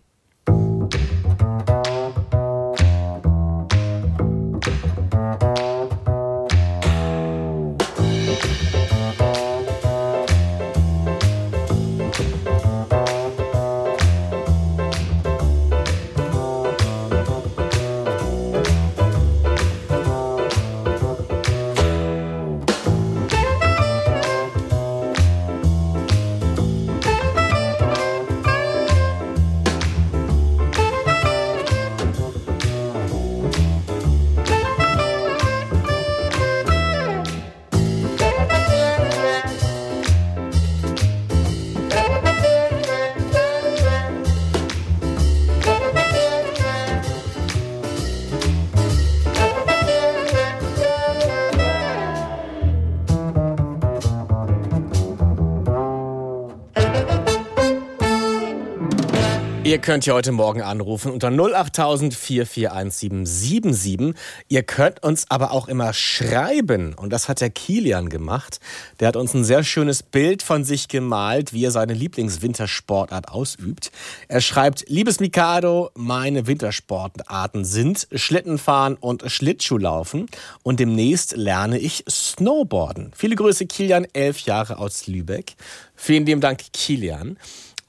[59.75, 64.15] Ihr könnt ja heute Morgen anrufen unter 08000 4417777.
[64.47, 66.93] Ihr könnt uns aber auch immer schreiben.
[66.93, 68.61] Und das hat der Kilian gemacht.
[69.01, 73.91] Der hat uns ein sehr schönes Bild von sich gemalt, wie er seine Lieblingswintersportart ausübt.
[74.29, 80.27] Er schreibt, liebes Mikado, meine Wintersportarten sind Schlittenfahren und Schlittschuhlaufen.
[80.63, 83.11] Und demnächst lerne ich Snowboarden.
[83.13, 85.55] Viele Grüße, Kilian, elf Jahre aus Lübeck.
[85.97, 87.37] Vielen lieben Dank, Kilian.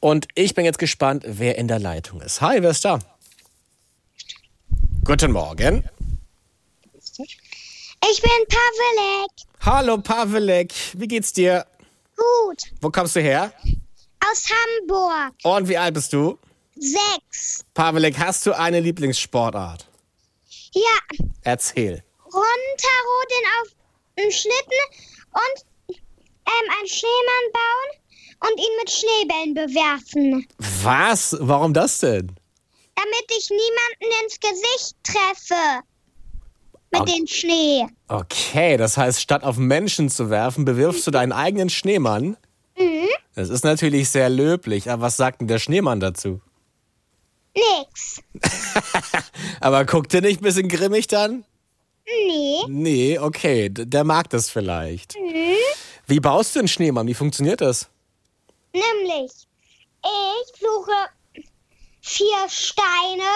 [0.00, 2.40] Und ich bin jetzt gespannt, wer in der Leitung ist.
[2.40, 2.98] Hi, wer ist da?
[5.04, 5.88] Guten Morgen.
[7.18, 9.30] Ich bin Pavelek.
[9.60, 11.66] Hallo Pavelek, wie geht's dir?
[12.16, 12.62] Gut.
[12.80, 13.52] Wo kommst du her?
[14.20, 15.34] Aus Hamburg.
[15.42, 16.38] Und wie alt bist du?
[16.76, 17.64] Sechs.
[17.74, 19.86] Pavelek, hast du eine Lieblingssportart?
[20.72, 21.26] Ja.
[21.42, 22.02] Erzähl.
[22.24, 23.68] Runterrodeln auf
[24.18, 24.82] einen Schlitten
[25.32, 28.05] und ähm, einen Schneemann bauen
[28.40, 30.46] und ihn mit Schneebällen bewerfen.
[30.82, 31.36] Was?
[31.40, 32.32] Warum das denn?
[32.94, 35.82] Damit ich niemanden ins Gesicht treffe.
[36.92, 37.12] Mit Okay.
[37.18, 37.86] dem Schnee.
[38.08, 42.36] Okay, das heißt, statt auf Menschen zu werfen, bewirfst du deinen eigenen Schneemann?
[42.78, 43.08] Mhm.
[43.34, 46.40] Das ist natürlich sehr löblich, aber was sagt denn der Schneemann dazu?
[47.54, 48.22] Nix.
[49.60, 51.44] Aber guckt ihr nicht ein bisschen grimmig dann?
[52.06, 52.58] Nee.
[52.68, 55.14] Nee, okay, der mag das vielleicht.
[55.16, 55.54] Mhm.
[56.06, 57.06] Wie baust du einen Schneemann?
[57.08, 57.88] Wie funktioniert das?
[58.76, 59.32] Nämlich,
[60.04, 61.08] ich suche
[62.02, 63.32] vier Steine,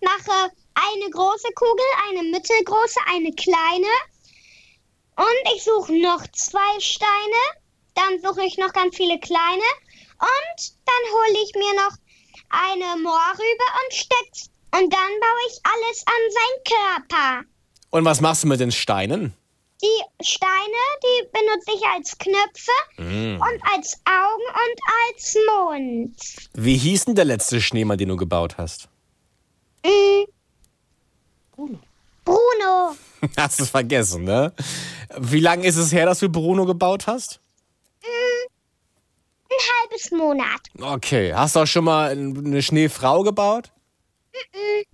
[0.00, 3.92] mache eine große Kugel, eine mittelgroße, eine kleine.
[5.16, 7.42] Und ich suche noch zwei Steine.
[7.94, 9.68] Dann suche ich noch ganz viele kleine.
[10.20, 11.94] Und dann hole ich mir noch
[12.48, 14.48] eine Mohrrübe und steck's.
[14.72, 17.48] Und dann baue ich alles an seinen Körper.
[17.90, 19.34] Und was machst du mit den Steinen?
[19.80, 23.40] Die Steine, die benutze ich als Knöpfe Mm.
[23.40, 26.16] und als Augen und als Mund.
[26.54, 28.88] Wie hieß denn der letzte Schneemann, den du gebaut hast?
[29.84, 30.24] Mm.
[32.24, 32.96] Bruno.
[33.36, 34.52] Hast du es vergessen, ne?
[35.16, 37.40] Wie lange ist es her, dass du Bruno gebaut hast?
[38.02, 38.48] Mm.
[39.50, 40.60] Ein halbes Monat.
[40.80, 43.72] Okay, hast du auch schon mal eine Schneefrau gebaut?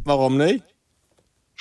[0.05, 0.65] Warum nicht?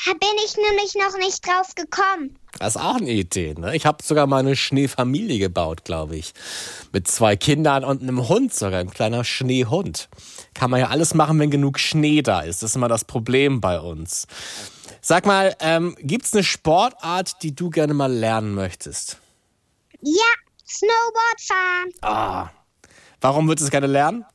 [0.05, 2.37] Da bin ich nämlich noch nicht drauf gekommen.
[2.59, 3.75] Das ist auch eine Idee, ne?
[3.75, 6.33] Ich habe sogar mal eine Schneefamilie gebaut, glaube ich.
[6.91, 10.07] Mit zwei Kindern und einem Hund sogar, ein kleiner Schneehund.
[10.53, 12.61] Kann man ja alles machen, wenn genug Schnee da ist.
[12.61, 14.27] Das ist immer das Problem bei uns.
[15.01, 19.17] Sag mal, ähm, gibt's eine Sportart, die du gerne mal lernen möchtest?
[20.01, 20.23] Ja,
[20.67, 21.89] Snowboard fahren.
[22.01, 22.49] Ah.
[23.19, 24.25] Warum würdest du es gerne lernen?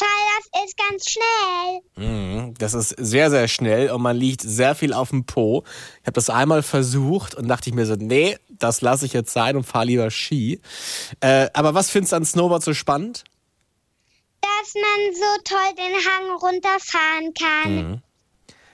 [0.00, 1.80] Das ist ganz schnell.
[1.96, 5.64] Mhm, Das ist sehr, sehr schnell und man liegt sehr viel auf dem Po.
[6.00, 9.32] Ich habe das einmal versucht und dachte ich mir so, nee, das lasse ich jetzt
[9.32, 10.60] sein und fahre lieber Ski.
[11.20, 13.24] Äh, aber was findest du an Snowboard so spannend?
[14.40, 17.74] Dass man so toll den Hang runterfahren kann.
[17.90, 18.02] Mhm.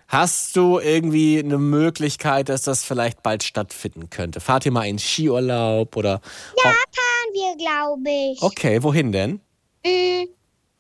[0.09, 4.41] Hast du irgendwie eine Möglichkeit, dass das vielleicht bald stattfinden könnte?
[4.41, 6.21] Fahrt ihr mal in Skiurlaub oder?
[6.65, 8.43] Ja, fahren wir, glaube ich.
[8.43, 9.41] Okay, wohin denn?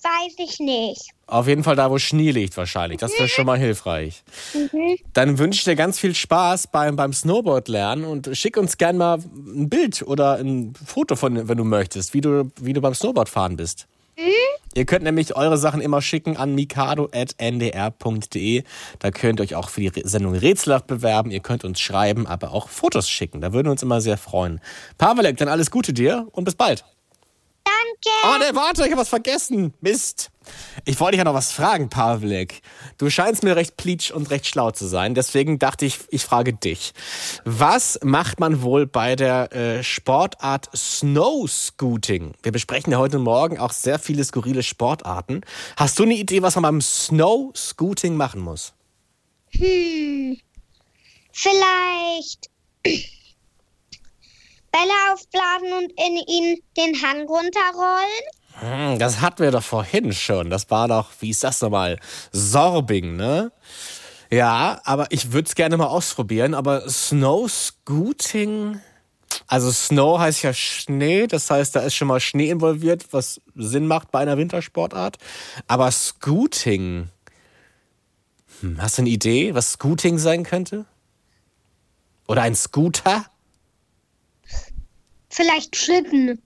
[0.03, 1.11] Weiß ich nicht.
[1.27, 2.99] Auf jeden Fall da, wo Schnee liegt wahrscheinlich.
[2.99, 4.23] Das wäre schon mal hilfreich.
[4.55, 4.97] Mhm.
[5.13, 8.99] Dann wünsche ich dir ganz viel Spaß beim, beim Snowboard lernen und schick uns gerne
[8.99, 12.95] mal ein Bild oder ein Foto von, wenn du möchtest, wie du, wie du beim
[12.95, 13.87] Snowboard fahren bist.
[14.17, 14.23] Mhm.
[14.75, 18.63] Ihr könnt nämlich eure Sachen immer schicken an mikado.ndr.de.
[18.99, 21.31] Da könnt ihr euch auch für die Sendung Rätselhaft bewerben.
[21.31, 23.41] Ihr könnt uns schreiben, aber auch Fotos schicken.
[23.41, 24.61] Da würden wir uns immer sehr freuen.
[24.97, 26.85] Pavelek, dann alles Gute dir und bis bald.
[27.65, 28.11] Danke.
[28.25, 29.75] Oh, ne, warte, ich habe was vergessen.
[29.81, 30.31] Mist.
[30.85, 32.63] Ich wollte dich ja noch was fragen, Pavlik.
[32.99, 35.15] Du scheinst mir recht pleatsch und recht schlau zu sein.
[35.15, 36.93] Deswegen dachte ich, ich frage dich.
[37.45, 42.33] Was macht man wohl bei der äh, Sportart Snow Scooting?
[42.43, 45.43] Wir besprechen ja heute Morgen auch sehr viele skurrile Sportarten.
[45.77, 48.73] Hast du eine Idee, was man beim Snow Scooting machen muss?
[49.51, 50.39] Hm.
[51.33, 52.51] Vielleicht
[54.73, 58.23] Bälle aufblasen und in ihn den Hang runterrollen.
[58.61, 60.51] Hm, das hatten wir doch vorhin schon.
[60.51, 61.99] Das war doch, wie ist das nochmal?
[62.33, 63.53] Sorbing, ne?
[64.31, 66.55] Ja, aber ich würde es gerne mal ausprobieren.
[66.55, 68.81] Aber Snow Scooting.
[69.47, 73.87] Also Snow heißt ja Schnee, das heißt, da ist schon mal Schnee involviert, was Sinn
[73.87, 75.19] macht bei einer Wintersportart.
[75.67, 77.09] Aber Scooting.
[78.61, 80.85] Hm, hast du eine Idee, was Scooting sein könnte?
[82.27, 83.30] Oder ein Scooter?
[85.31, 86.43] Vielleicht Schlitten.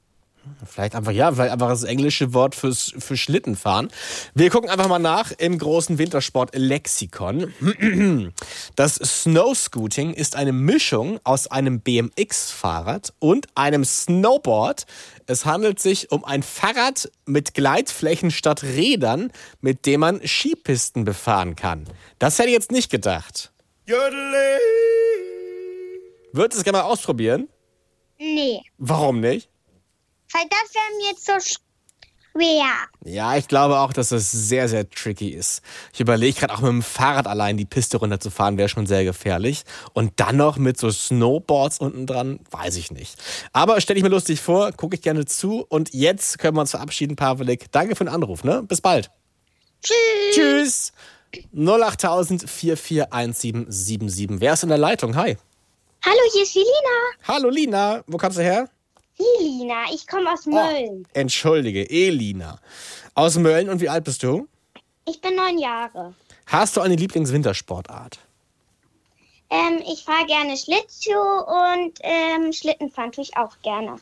[0.67, 3.89] Vielleicht einfach, ja, vielleicht einfach das englische Wort fürs, für Schlittenfahren.
[4.35, 7.53] Wir gucken einfach mal nach im großen Wintersport-Lexikon.
[8.77, 14.87] Das Snowscooting ist eine Mischung aus einem BMX-Fahrrad und einem Snowboard.
[15.27, 21.57] Es handelt sich um ein Fahrrad mit Gleitflächen statt Rädern, mit dem man Skipisten befahren
[21.57, 21.85] kann.
[22.19, 23.53] Das hätte ich jetzt nicht gedacht.
[26.33, 27.49] Würdest du es gerne mal ausprobieren?
[28.35, 29.49] Nee, Warum nicht?
[30.33, 31.33] weil das wäre mir jetzt so
[32.35, 32.67] schwer.
[33.05, 35.63] Ja, ich glaube auch, dass das sehr, sehr tricky ist.
[35.93, 39.63] Ich überlege gerade auch mit dem Fahrrad allein die Piste runterzufahren, wäre schon sehr gefährlich.
[39.93, 43.17] Und dann noch mit so Snowboards unten dran, weiß ich nicht.
[43.53, 45.65] Aber stelle ich mir lustig vor, gucke ich gerne zu.
[45.69, 47.71] Und jetzt können wir uns verabschieden, Pavlik.
[47.71, 48.65] Danke für den Anruf, ne?
[48.65, 49.13] Bis bald.
[49.85, 50.35] Tschüss.
[50.35, 50.93] Tschüss.
[51.53, 54.41] 08000 441777.
[54.41, 55.15] Wer ist in der Leitung?
[55.15, 55.37] Hi.
[56.07, 57.27] Hallo, hier ist die Lina.
[57.27, 58.69] Hallo Lina, wo kommst du her?
[59.19, 61.07] Die Lina, ich komme aus Mölln.
[61.15, 62.59] Entschuldige, Elina.
[63.15, 64.47] Aus Mölln und wie alt bist du?
[65.09, 66.15] Ich bin neun Jahre.
[66.45, 68.19] Hast du eine Lieblingswintersportart?
[69.49, 73.97] Ähm, ich fahre gerne Schlittschuh und ähm, Schlittenfahren tue ich auch gerne.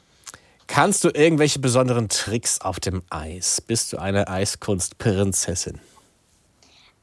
[0.66, 3.60] Kannst du irgendwelche besonderen Tricks auf dem Eis?
[3.60, 5.80] Bist du eine Eiskunstprinzessin?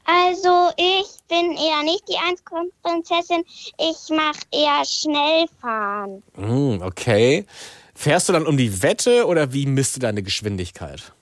[0.04, 3.44] Also ich bin eher nicht die Einsprinzessin.
[3.78, 6.22] Ich mache eher Schnellfahren.
[6.34, 7.46] Hm, okay.
[7.94, 11.12] Fährst du dann um die Wette oder wie misst du deine Geschwindigkeit?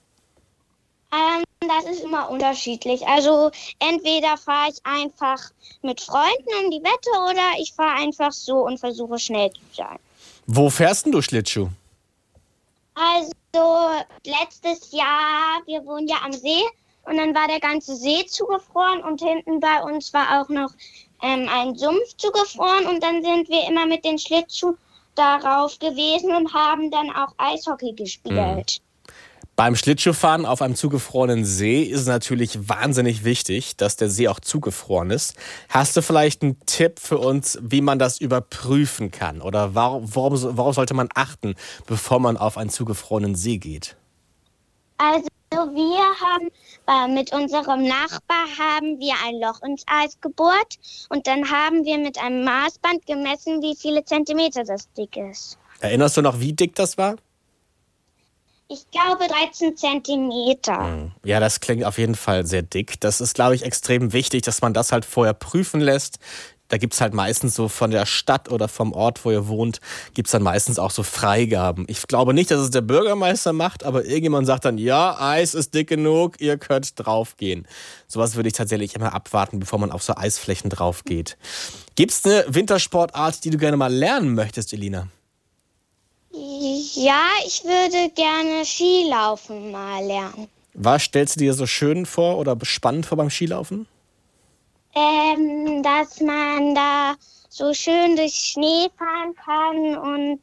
[1.12, 3.06] Ähm, das ist immer unterschiedlich.
[3.06, 5.50] Also entweder fahre ich einfach
[5.82, 9.98] mit Freunden um die Wette oder ich fahre einfach so und versuche schnell zu sein.
[10.46, 11.68] Wo fährst denn du Schlittschuh?
[12.94, 13.32] Also
[14.24, 16.62] letztes Jahr, wir wohnen ja am See
[17.08, 20.70] und dann war der ganze See zugefroren und hinten bei uns war auch noch
[21.22, 24.76] ähm, ein Sumpf zugefroren und dann sind wir immer mit den Schlittschuhen
[25.14, 28.80] darauf gewesen und haben dann auch Eishockey gespielt.
[29.56, 34.38] Beim Schlittschuhfahren auf einem zugefrorenen See ist es natürlich wahnsinnig wichtig, dass der See auch
[34.38, 35.34] zugefroren ist.
[35.68, 39.42] Hast du vielleicht einen Tipp für uns, wie man das überprüfen kann?
[39.42, 41.56] Oder warum, worauf sollte man achten,
[41.86, 43.96] bevor man auf einen zugefrorenen See geht?
[44.98, 46.50] Also wir haben
[46.86, 50.78] äh, mit unserem Nachbar haben wir ein Loch ins Eis gebohrt
[51.08, 55.58] und dann haben wir mit einem Maßband gemessen, wie viele Zentimeter das dick ist.
[55.80, 57.16] Erinnerst du noch, wie dick das war?
[58.70, 61.10] Ich glaube 13 Zentimeter.
[61.24, 63.00] Ja, das klingt auf jeden Fall sehr dick.
[63.00, 66.18] Das ist, glaube ich, extrem wichtig, dass man das halt vorher prüfen lässt.
[66.68, 69.80] Da gibt's halt meistens so von der Stadt oder vom Ort, wo ihr wohnt,
[70.12, 71.86] gibt's dann meistens auch so Freigaben.
[71.88, 75.74] Ich glaube nicht, dass es der Bürgermeister macht, aber irgendjemand sagt dann, ja, Eis ist
[75.74, 77.66] dick genug, ihr könnt draufgehen.
[78.06, 81.38] Sowas würde ich tatsächlich immer abwarten, bevor man auf so Eisflächen draufgeht.
[81.96, 85.08] Gibt's eine Wintersportart, die du gerne mal lernen möchtest, Elina?
[86.32, 90.48] Ja, ich würde gerne Skilaufen mal lernen.
[90.74, 93.86] Was stellst du dir so schön vor oder spannend vor beim Skilaufen?
[94.98, 97.14] Ähm, dass man da
[97.48, 100.40] so schön durch Schnee fahren kann und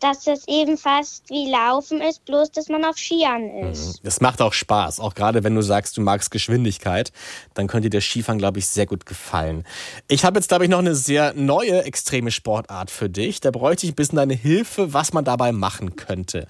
[0.00, 4.00] dass es eben fast wie Laufen ist, bloß dass man auf Skiern ist.
[4.02, 7.12] Das macht auch Spaß, auch gerade wenn du sagst, du magst Geschwindigkeit,
[7.54, 9.64] dann könnte dir Skifahren, glaube ich, sehr gut gefallen.
[10.08, 13.40] Ich habe jetzt, glaube ich, noch eine sehr neue extreme Sportart für dich.
[13.40, 16.46] Da bräuchte ich ein bisschen deine Hilfe, was man dabei machen könnte.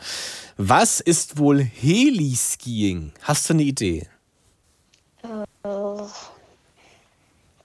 [0.56, 3.12] Was ist wohl Heliskiing?
[3.22, 4.06] Hast du eine Idee?
[5.64, 6.08] Oh.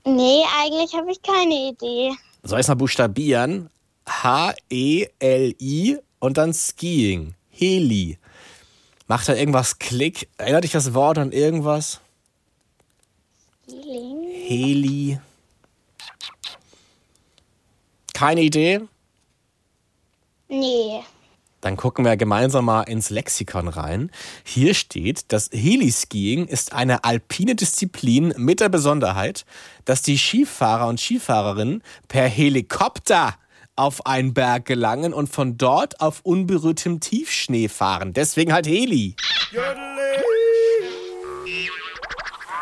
[0.06, 2.12] Nee, eigentlich habe ich keine Idee.
[2.44, 3.70] Soll ich es mal buchstabieren?
[4.08, 7.36] H-E-L-I und dann Skiing.
[7.50, 8.18] Heli.
[9.08, 10.30] Macht da irgendwas Klick?
[10.38, 12.00] Erinnert dich das Wort an irgendwas?
[13.68, 15.20] Heli.
[18.14, 18.82] Keine Idee?
[20.48, 21.04] Nee.
[21.62, 24.12] Dann gucken wir gemeinsam mal ins Lexikon rein.
[24.44, 29.46] Hier steht, das Heliskiing ist eine alpine Disziplin mit der Besonderheit,
[29.86, 33.36] dass die Skifahrer und Skifahrerinnen per Helikopter
[33.76, 38.14] auf einen Berg gelangen und von dort auf unberührtem Tiefschnee fahren.
[38.14, 39.16] Deswegen halt Heli.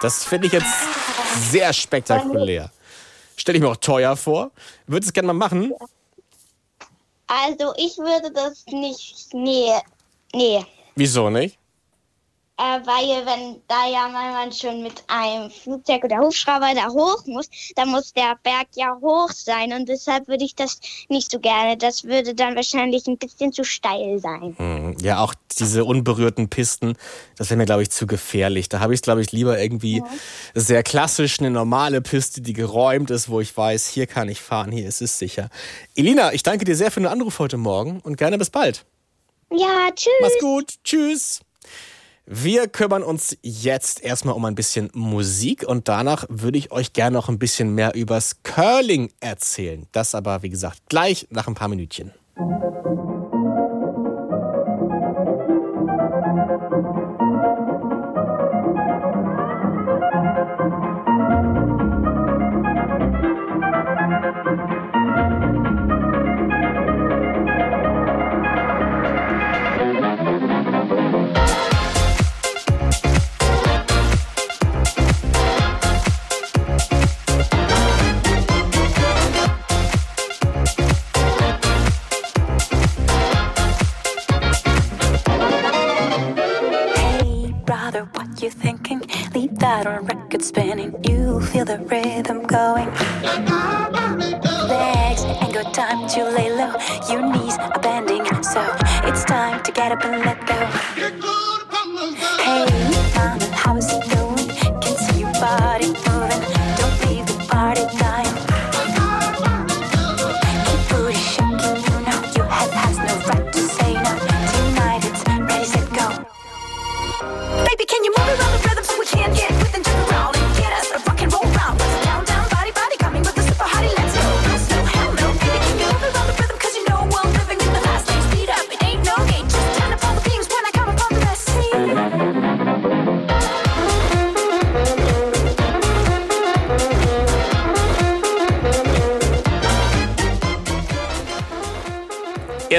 [0.02, 0.74] Das finde ich jetzt
[1.52, 2.72] sehr spektakulär.
[3.36, 4.52] Stelle ich mir auch teuer vor.
[4.88, 5.74] Würdest du es gerne mal machen?
[7.30, 9.28] Also ich würde das nicht.
[9.34, 9.72] Nee.
[10.34, 10.66] Nee.
[10.96, 11.59] Wieso nicht?
[12.60, 17.26] Äh, weil wenn da ja mal man schon mit einem Flugzeug oder Hubschrauber da hoch
[17.26, 21.40] muss, dann muss der Berg ja hoch sein und deshalb würde ich das nicht so
[21.40, 21.78] gerne.
[21.78, 24.56] Das würde dann wahrscheinlich ein bisschen zu steil sein.
[24.58, 26.96] Hm, Ja, auch diese unberührten Pisten,
[27.38, 28.68] das wäre mir, glaube ich, zu gefährlich.
[28.68, 30.04] Da habe ich es, glaube ich, lieber irgendwie
[30.54, 34.74] sehr klassisch, eine normale Piste, die geräumt ist, wo ich weiß, hier kann ich fahren,
[34.74, 35.50] hier ist es sicher.
[35.96, 38.86] Elina, ich danke dir sehr für den Anruf heute Morgen und gerne bis bald.
[39.50, 40.12] Ja, tschüss.
[40.22, 40.74] Mach's gut.
[40.84, 41.40] Tschüss.
[42.32, 47.16] Wir kümmern uns jetzt erstmal um ein bisschen Musik und danach würde ich euch gerne
[47.16, 49.88] noch ein bisschen mehr übers Curling erzählen.
[49.94, 52.14] Das aber, wie gesagt, gleich nach ein paar Minütchen.
[52.36, 53.09] Hey,
[89.60, 90.96] that on record spinning.
[91.04, 92.88] You feel the rhythm going.
[94.68, 96.74] Legs ain't got time to lay low.
[97.10, 98.62] Your knees are bending, so
[99.04, 101.59] it's time to get up and let go.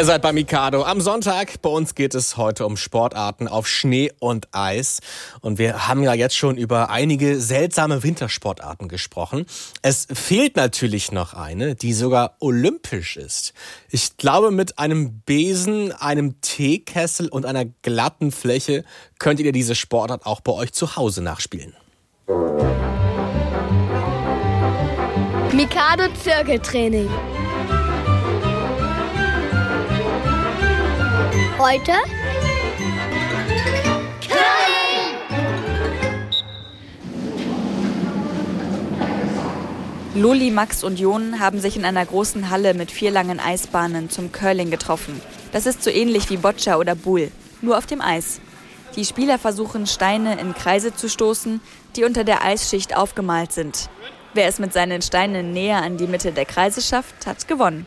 [0.01, 1.61] Ihr seid bei Mikado am Sonntag.
[1.61, 5.01] Bei uns geht es heute um Sportarten auf Schnee und Eis.
[5.42, 9.44] Und wir haben ja jetzt schon über einige seltsame Wintersportarten gesprochen.
[9.82, 13.53] Es fehlt natürlich noch eine, die sogar olympisch ist.
[13.90, 18.84] Ich glaube, mit einem Besen, einem Teekessel und einer glatten Fläche
[19.18, 21.76] könnt ihr diese Sportart auch bei euch zu Hause nachspielen.
[25.53, 27.11] Mikado Zirkeltraining.
[31.61, 31.92] Heute
[40.14, 44.32] Loli, Max und Jon haben sich in einer großen Halle mit vier langen Eisbahnen zum
[44.32, 45.20] Curling getroffen.
[45.52, 47.30] Das ist so ähnlich wie Boccia oder Bull,
[47.61, 48.40] nur auf dem Eis.
[48.96, 51.61] Die Spieler versuchen, Steine in Kreise zu stoßen,
[51.94, 53.90] die unter der Eisschicht aufgemalt sind.
[54.32, 57.84] Wer es mit seinen Steinen näher an die Mitte der Kreise schafft, hat gewonnen.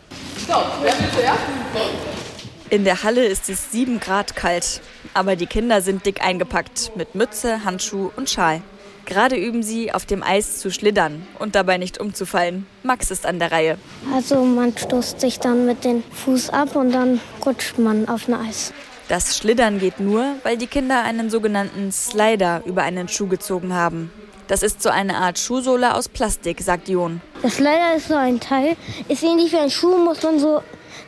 [2.73, 4.81] In der Halle ist es sieben Grad kalt,
[5.13, 8.63] aber die Kinder sind dick eingepackt mit Mütze, Handschuh und Schal.
[9.05, 12.65] Gerade üben sie, auf dem Eis zu schlittern und dabei nicht umzufallen.
[12.81, 13.77] Max ist an der Reihe.
[14.11, 18.33] Also man stoßt sich dann mit dem Fuß ab und dann rutscht man auf ein
[18.33, 18.73] Eis.
[19.07, 24.11] Das Schlittern geht nur, weil die Kinder einen sogenannten Slider über einen Schuh gezogen haben.
[24.47, 27.21] Das ist so eine Art Schuhsohle aus Plastik, sagt Jon.
[27.43, 28.75] Das Leider ist so ein Teil,
[29.09, 30.63] ist ähnlich wie ein Schuh, muss man so,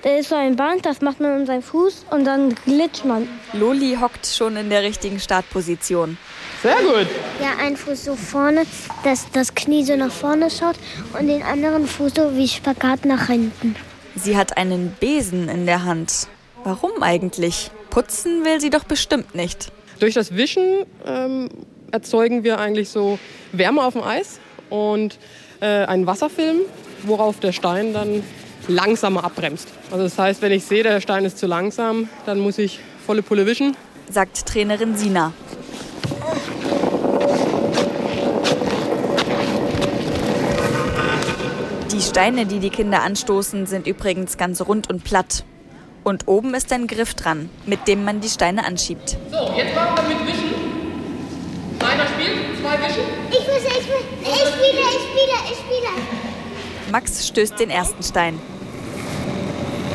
[0.05, 3.27] da ist so ein Band, das macht man an seinen Fuß und dann glitscht man.
[3.53, 6.19] Loli hockt schon in der richtigen Startposition.
[6.61, 7.07] Sehr gut.
[7.41, 8.67] Ja, ein Fuß so vorne,
[9.03, 10.75] dass das Knie so nach vorne schaut
[11.19, 13.75] und den anderen Fuß so wie Spagat nach hinten.
[14.15, 16.27] Sie hat einen Besen in der Hand.
[16.63, 17.71] Warum eigentlich?
[17.89, 19.71] Putzen will sie doch bestimmt nicht.
[19.99, 21.49] Durch das Wischen ähm,
[21.89, 23.17] erzeugen wir eigentlich so
[23.53, 24.39] Wärme auf dem Eis
[24.69, 25.17] und
[25.61, 26.59] äh, einen Wasserfilm,
[27.01, 28.21] worauf der Stein dann
[28.67, 29.69] langsamer abbremst.
[29.91, 33.21] Also das heißt, wenn ich sehe, der Stein ist zu langsam, dann muss ich volle
[33.21, 33.77] Pulle wischen.
[34.09, 35.33] Sagt Trainerin Sina.
[41.91, 45.45] Die Steine, die die Kinder anstoßen, sind übrigens ganz rund und platt.
[46.03, 49.17] Und oben ist ein Griff dran, mit dem man die Steine anschiebt.
[49.31, 50.55] So, jetzt machen wir mit Wischen.
[51.79, 53.03] Einer spielt, zwei wischen.
[53.31, 56.91] Ich muss, ich muss, ich spiele, ich spiele, ich spiele.
[56.91, 58.39] Max stößt den ersten Stein.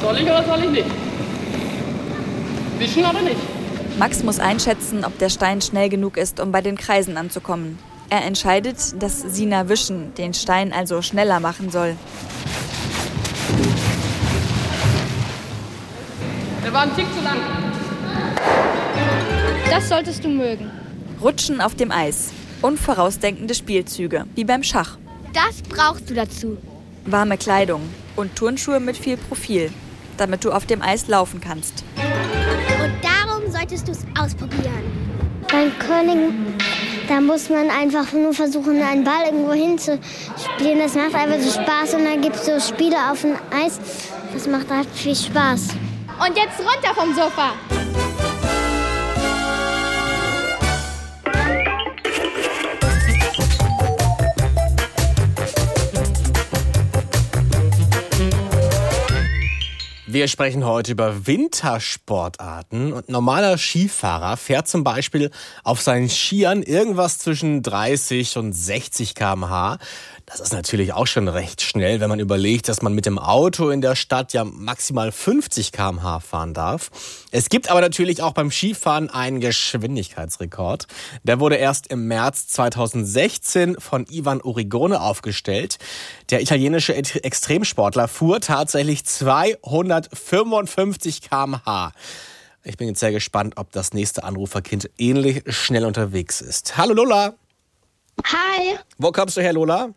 [0.01, 0.90] Soll ich oder soll ich nicht?
[2.78, 3.36] Wischen oder nicht?
[3.98, 7.78] Max muss einschätzen, ob der Stein schnell genug ist, um bei den Kreisen anzukommen.
[8.09, 11.96] Er entscheidet, dass Sina Wischen den Stein also schneller machen soll.
[16.64, 17.38] Der war ein Tick zu lang.
[19.68, 20.70] Das solltest du mögen.
[21.20, 22.32] Rutschen auf dem Eis.
[22.62, 24.96] Unvorausdenkende Spielzüge, wie beim Schach.
[25.32, 26.59] Das brauchst du dazu.
[27.05, 27.82] Warme Kleidung
[28.16, 29.70] und Turnschuhe mit viel Profil,
[30.20, 31.84] damit du auf dem Eis laufen kannst.
[31.96, 34.84] Und darum solltest du es ausprobieren.
[35.50, 36.54] Beim Curling,
[37.08, 40.78] da muss man einfach nur versuchen, einen Ball irgendwo hinzuspielen.
[40.78, 43.80] Das macht einfach so Spaß und dann gibt es so Spiele auf dem Eis.
[44.32, 45.68] Das macht halt viel Spaß.
[46.24, 47.54] Und jetzt runter vom Sofa.
[60.12, 62.92] Wir sprechen heute über Wintersportarten.
[62.92, 65.30] Und normaler Skifahrer fährt zum Beispiel
[65.62, 69.78] auf seinen Skiern irgendwas zwischen 30 und 60 km/h.
[70.30, 73.70] Das ist natürlich auch schon recht schnell, wenn man überlegt, dass man mit dem Auto
[73.70, 76.92] in der Stadt ja maximal 50 km/h fahren darf.
[77.32, 80.86] Es gibt aber natürlich auch beim Skifahren einen Geschwindigkeitsrekord.
[81.24, 85.78] Der wurde erst im März 2016 von Ivan Origone aufgestellt.
[86.30, 91.90] Der italienische Extremsportler fuhr tatsächlich 255 km/h.
[92.62, 96.76] Ich bin jetzt sehr gespannt, ob das nächste Anruferkind ähnlich schnell unterwegs ist.
[96.76, 97.34] Hallo Lola.
[98.24, 98.76] Hi.
[98.96, 99.92] Wo kommst du her, Lola?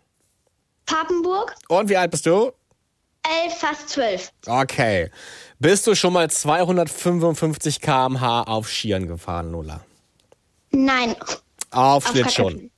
[0.85, 1.55] Papenburg.
[1.67, 2.51] Und wie alt bist du?
[3.23, 4.31] Elf, fast zwölf.
[4.45, 5.09] Okay.
[5.59, 9.81] Bist du schon mal 255 km/h auf Skiern gefahren, Lola?
[10.71, 11.15] Nein.
[11.71, 12.69] Auf Auf Schlittschuhen?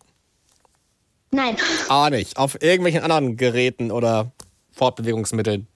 [1.31, 1.57] Nein.
[1.89, 2.37] Auch nicht.
[2.37, 4.31] Auf irgendwelchen anderen Geräten oder
[4.73, 5.67] Fortbewegungsmitteln?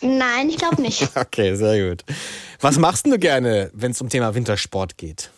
[0.00, 1.08] Nein, ich glaube nicht.
[1.16, 2.04] Okay, sehr gut.
[2.60, 5.30] Was machst du gerne, wenn es um Thema Wintersport geht?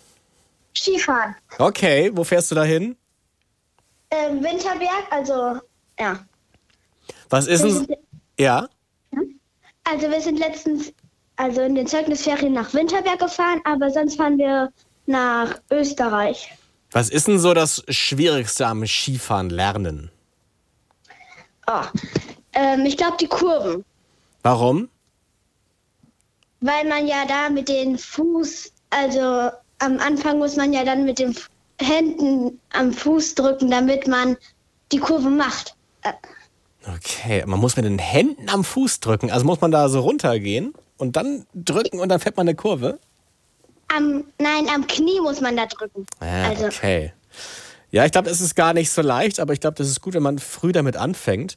[0.76, 1.34] Skifahren.
[1.58, 2.96] Okay, wo fährst du da hin?
[4.10, 5.60] Ähm, Winterberg, also,
[5.98, 6.18] ja.
[7.28, 7.86] Was ist denn...
[8.38, 8.68] Ja?
[9.84, 10.92] also wir sind letztens,
[11.36, 14.72] also in den Zeugnisferien nach Winterberg gefahren, aber sonst fahren wir
[15.06, 16.50] nach Österreich.
[16.92, 20.10] Was ist denn so das Schwierigste am Skifahren lernen?
[21.66, 21.82] Oh.
[22.52, 23.84] Ähm, ich glaube die Kurven,
[24.42, 24.88] Warum?
[26.60, 31.18] weil man ja da mit den Fuß, also am Anfang muss man ja dann mit
[31.18, 31.49] den F-
[31.80, 34.36] Händen am Fuß drücken, damit man
[34.92, 35.74] die Kurve macht.
[36.02, 36.12] Äh,
[36.86, 39.30] Okay, man muss mit den Händen am Fuß drücken.
[39.30, 42.98] Also muss man da so runtergehen und dann drücken und dann fährt man eine Kurve?
[43.94, 46.06] am, nein, am Knie muss man da drücken.
[46.20, 47.12] Ah, also, okay.
[47.90, 50.14] Ja, ich glaube, es ist gar nicht so leicht, aber ich glaube, das ist gut,
[50.14, 51.56] wenn man früh damit anfängt.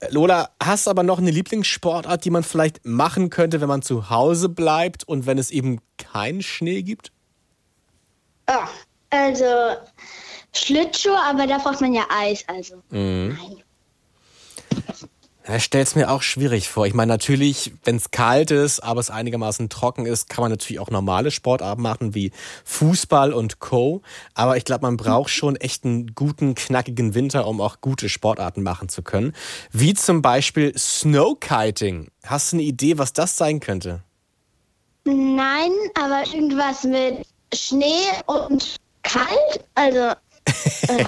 [0.00, 3.82] Äh, Lola, hast du aber noch eine Lieblingssportart, die man vielleicht machen könnte, wenn man
[3.82, 7.12] zu Hause bleibt und wenn es eben keinen Schnee gibt?
[8.50, 8.68] oh,
[9.14, 9.76] also
[10.52, 12.82] Schlittschuh, aber da braucht man ja Eis, also.
[12.90, 13.36] Mhm.
[15.46, 16.86] Ja, Ich stell's mir auch schwierig vor.
[16.86, 20.80] Ich meine, natürlich, wenn es kalt ist, aber es einigermaßen trocken ist, kann man natürlich
[20.80, 22.30] auch normale Sportarten machen, wie
[22.64, 24.00] Fußball und Co.
[24.32, 28.62] Aber ich glaube, man braucht schon echt einen guten, knackigen Winter, um auch gute Sportarten
[28.62, 29.34] machen zu können.
[29.70, 32.08] Wie zum Beispiel Snowkiting.
[32.24, 34.02] Hast du eine Idee, was das sein könnte?
[35.04, 40.14] Nein, aber irgendwas mit Schnee und kalt, also.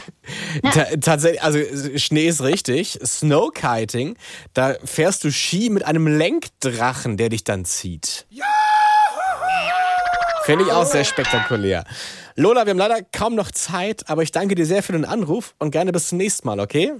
[0.72, 1.58] Ta tatsächlich, also
[1.96, 2.98] Schnee ist richtig.
[3.04, 4.16] Snowkiting,
[4.54, 8.26] da fährst du Ski mit einem Lenkdrachen, der dich dann zieht.
[10.44, 11.84] Finde ich auch sehr spektakulär.
[12.36, 15.54] Lola, wir haben leider kaum noch Zeit, aber ich danke dir sehr für den Anruf
[15.58, 16.92] und gerne bis zum nächsten Mal, okay?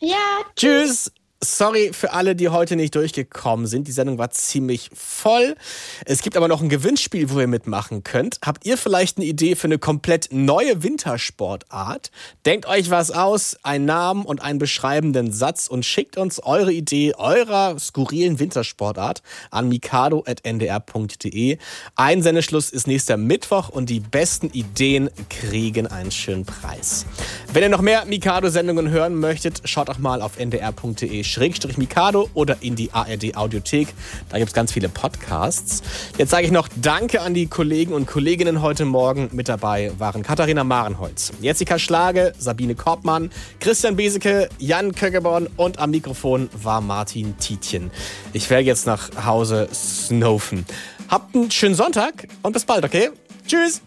[0.00, 0.16] Ja.
[0.56, 1.12] Tschüss.
[1.42, 3.88] Sorry für alle, die heute nicht durchgekommen sind.
[3.88, 5.56] Die Sendung war ziemlich voll.
[6.04, 8.40] Es gibt aber noch ein Gewinnspiel, wo ihr mitmachen könnt.
[8.44, 12.10] Habt ihr vielleicht eine Idee für eine komplett neue Wintersportart?
[12.44, 17.14] Denkt euch was aus, einen Namen und einen beschreibenden Satz und schickt uns eure Idee
[17.16, 21.56] eurer skurrilen Wintersportart an mikado.ndr.de.
[21.96, 27.06] Einsendeschluss ist nächster Mittwoch und die besten Ideen kriegen einen schönen Preis.
[27.50, 32.56] Wenn ihr noch mehr Mikado-Sendungen hören möchtet, schaut doch mal auf ndr.de Schrägstrich Mikado oder
[32.60, 33.88] in die ARD Audiothek.
[34.28, 35.82] Da gibt es ganz viele Podcasts.
[36.18, 39.30] Jetzt sage ich noch Danke an die Kollegen und Kolleginnen heute Morgen.
[39.32, 45.90] Mit dabei waren Katharina Marenholz, Jessica Schlage, Sabine Korbmann, Christian Beseke, Jan Köckeborn und am
[45.90, 47.90] Mikrofon war Martin Tietjen.
[48.32, 50.66] Ich werde jetzt nach Hause snowfen.
[51.08, 53.10] Habt einen schönen Sonntag und bis bald, okay?
[53.46, 53.82] Tschüss!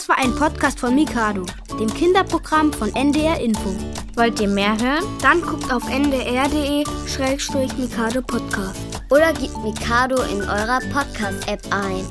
[0.00, 1.44] Das war ein Podcast von Mikado,
[1.78, 3.68] dem Kinderprogramm von NDR Info.
[4.16, 5.04] Wollt ihr mehr hören?
[5.20, 8.80] Dann guckt auf ndr.de-mikado Podcast.
[9.10, 12.06] Oder gebt Mikado in eurer Podcast-App ein.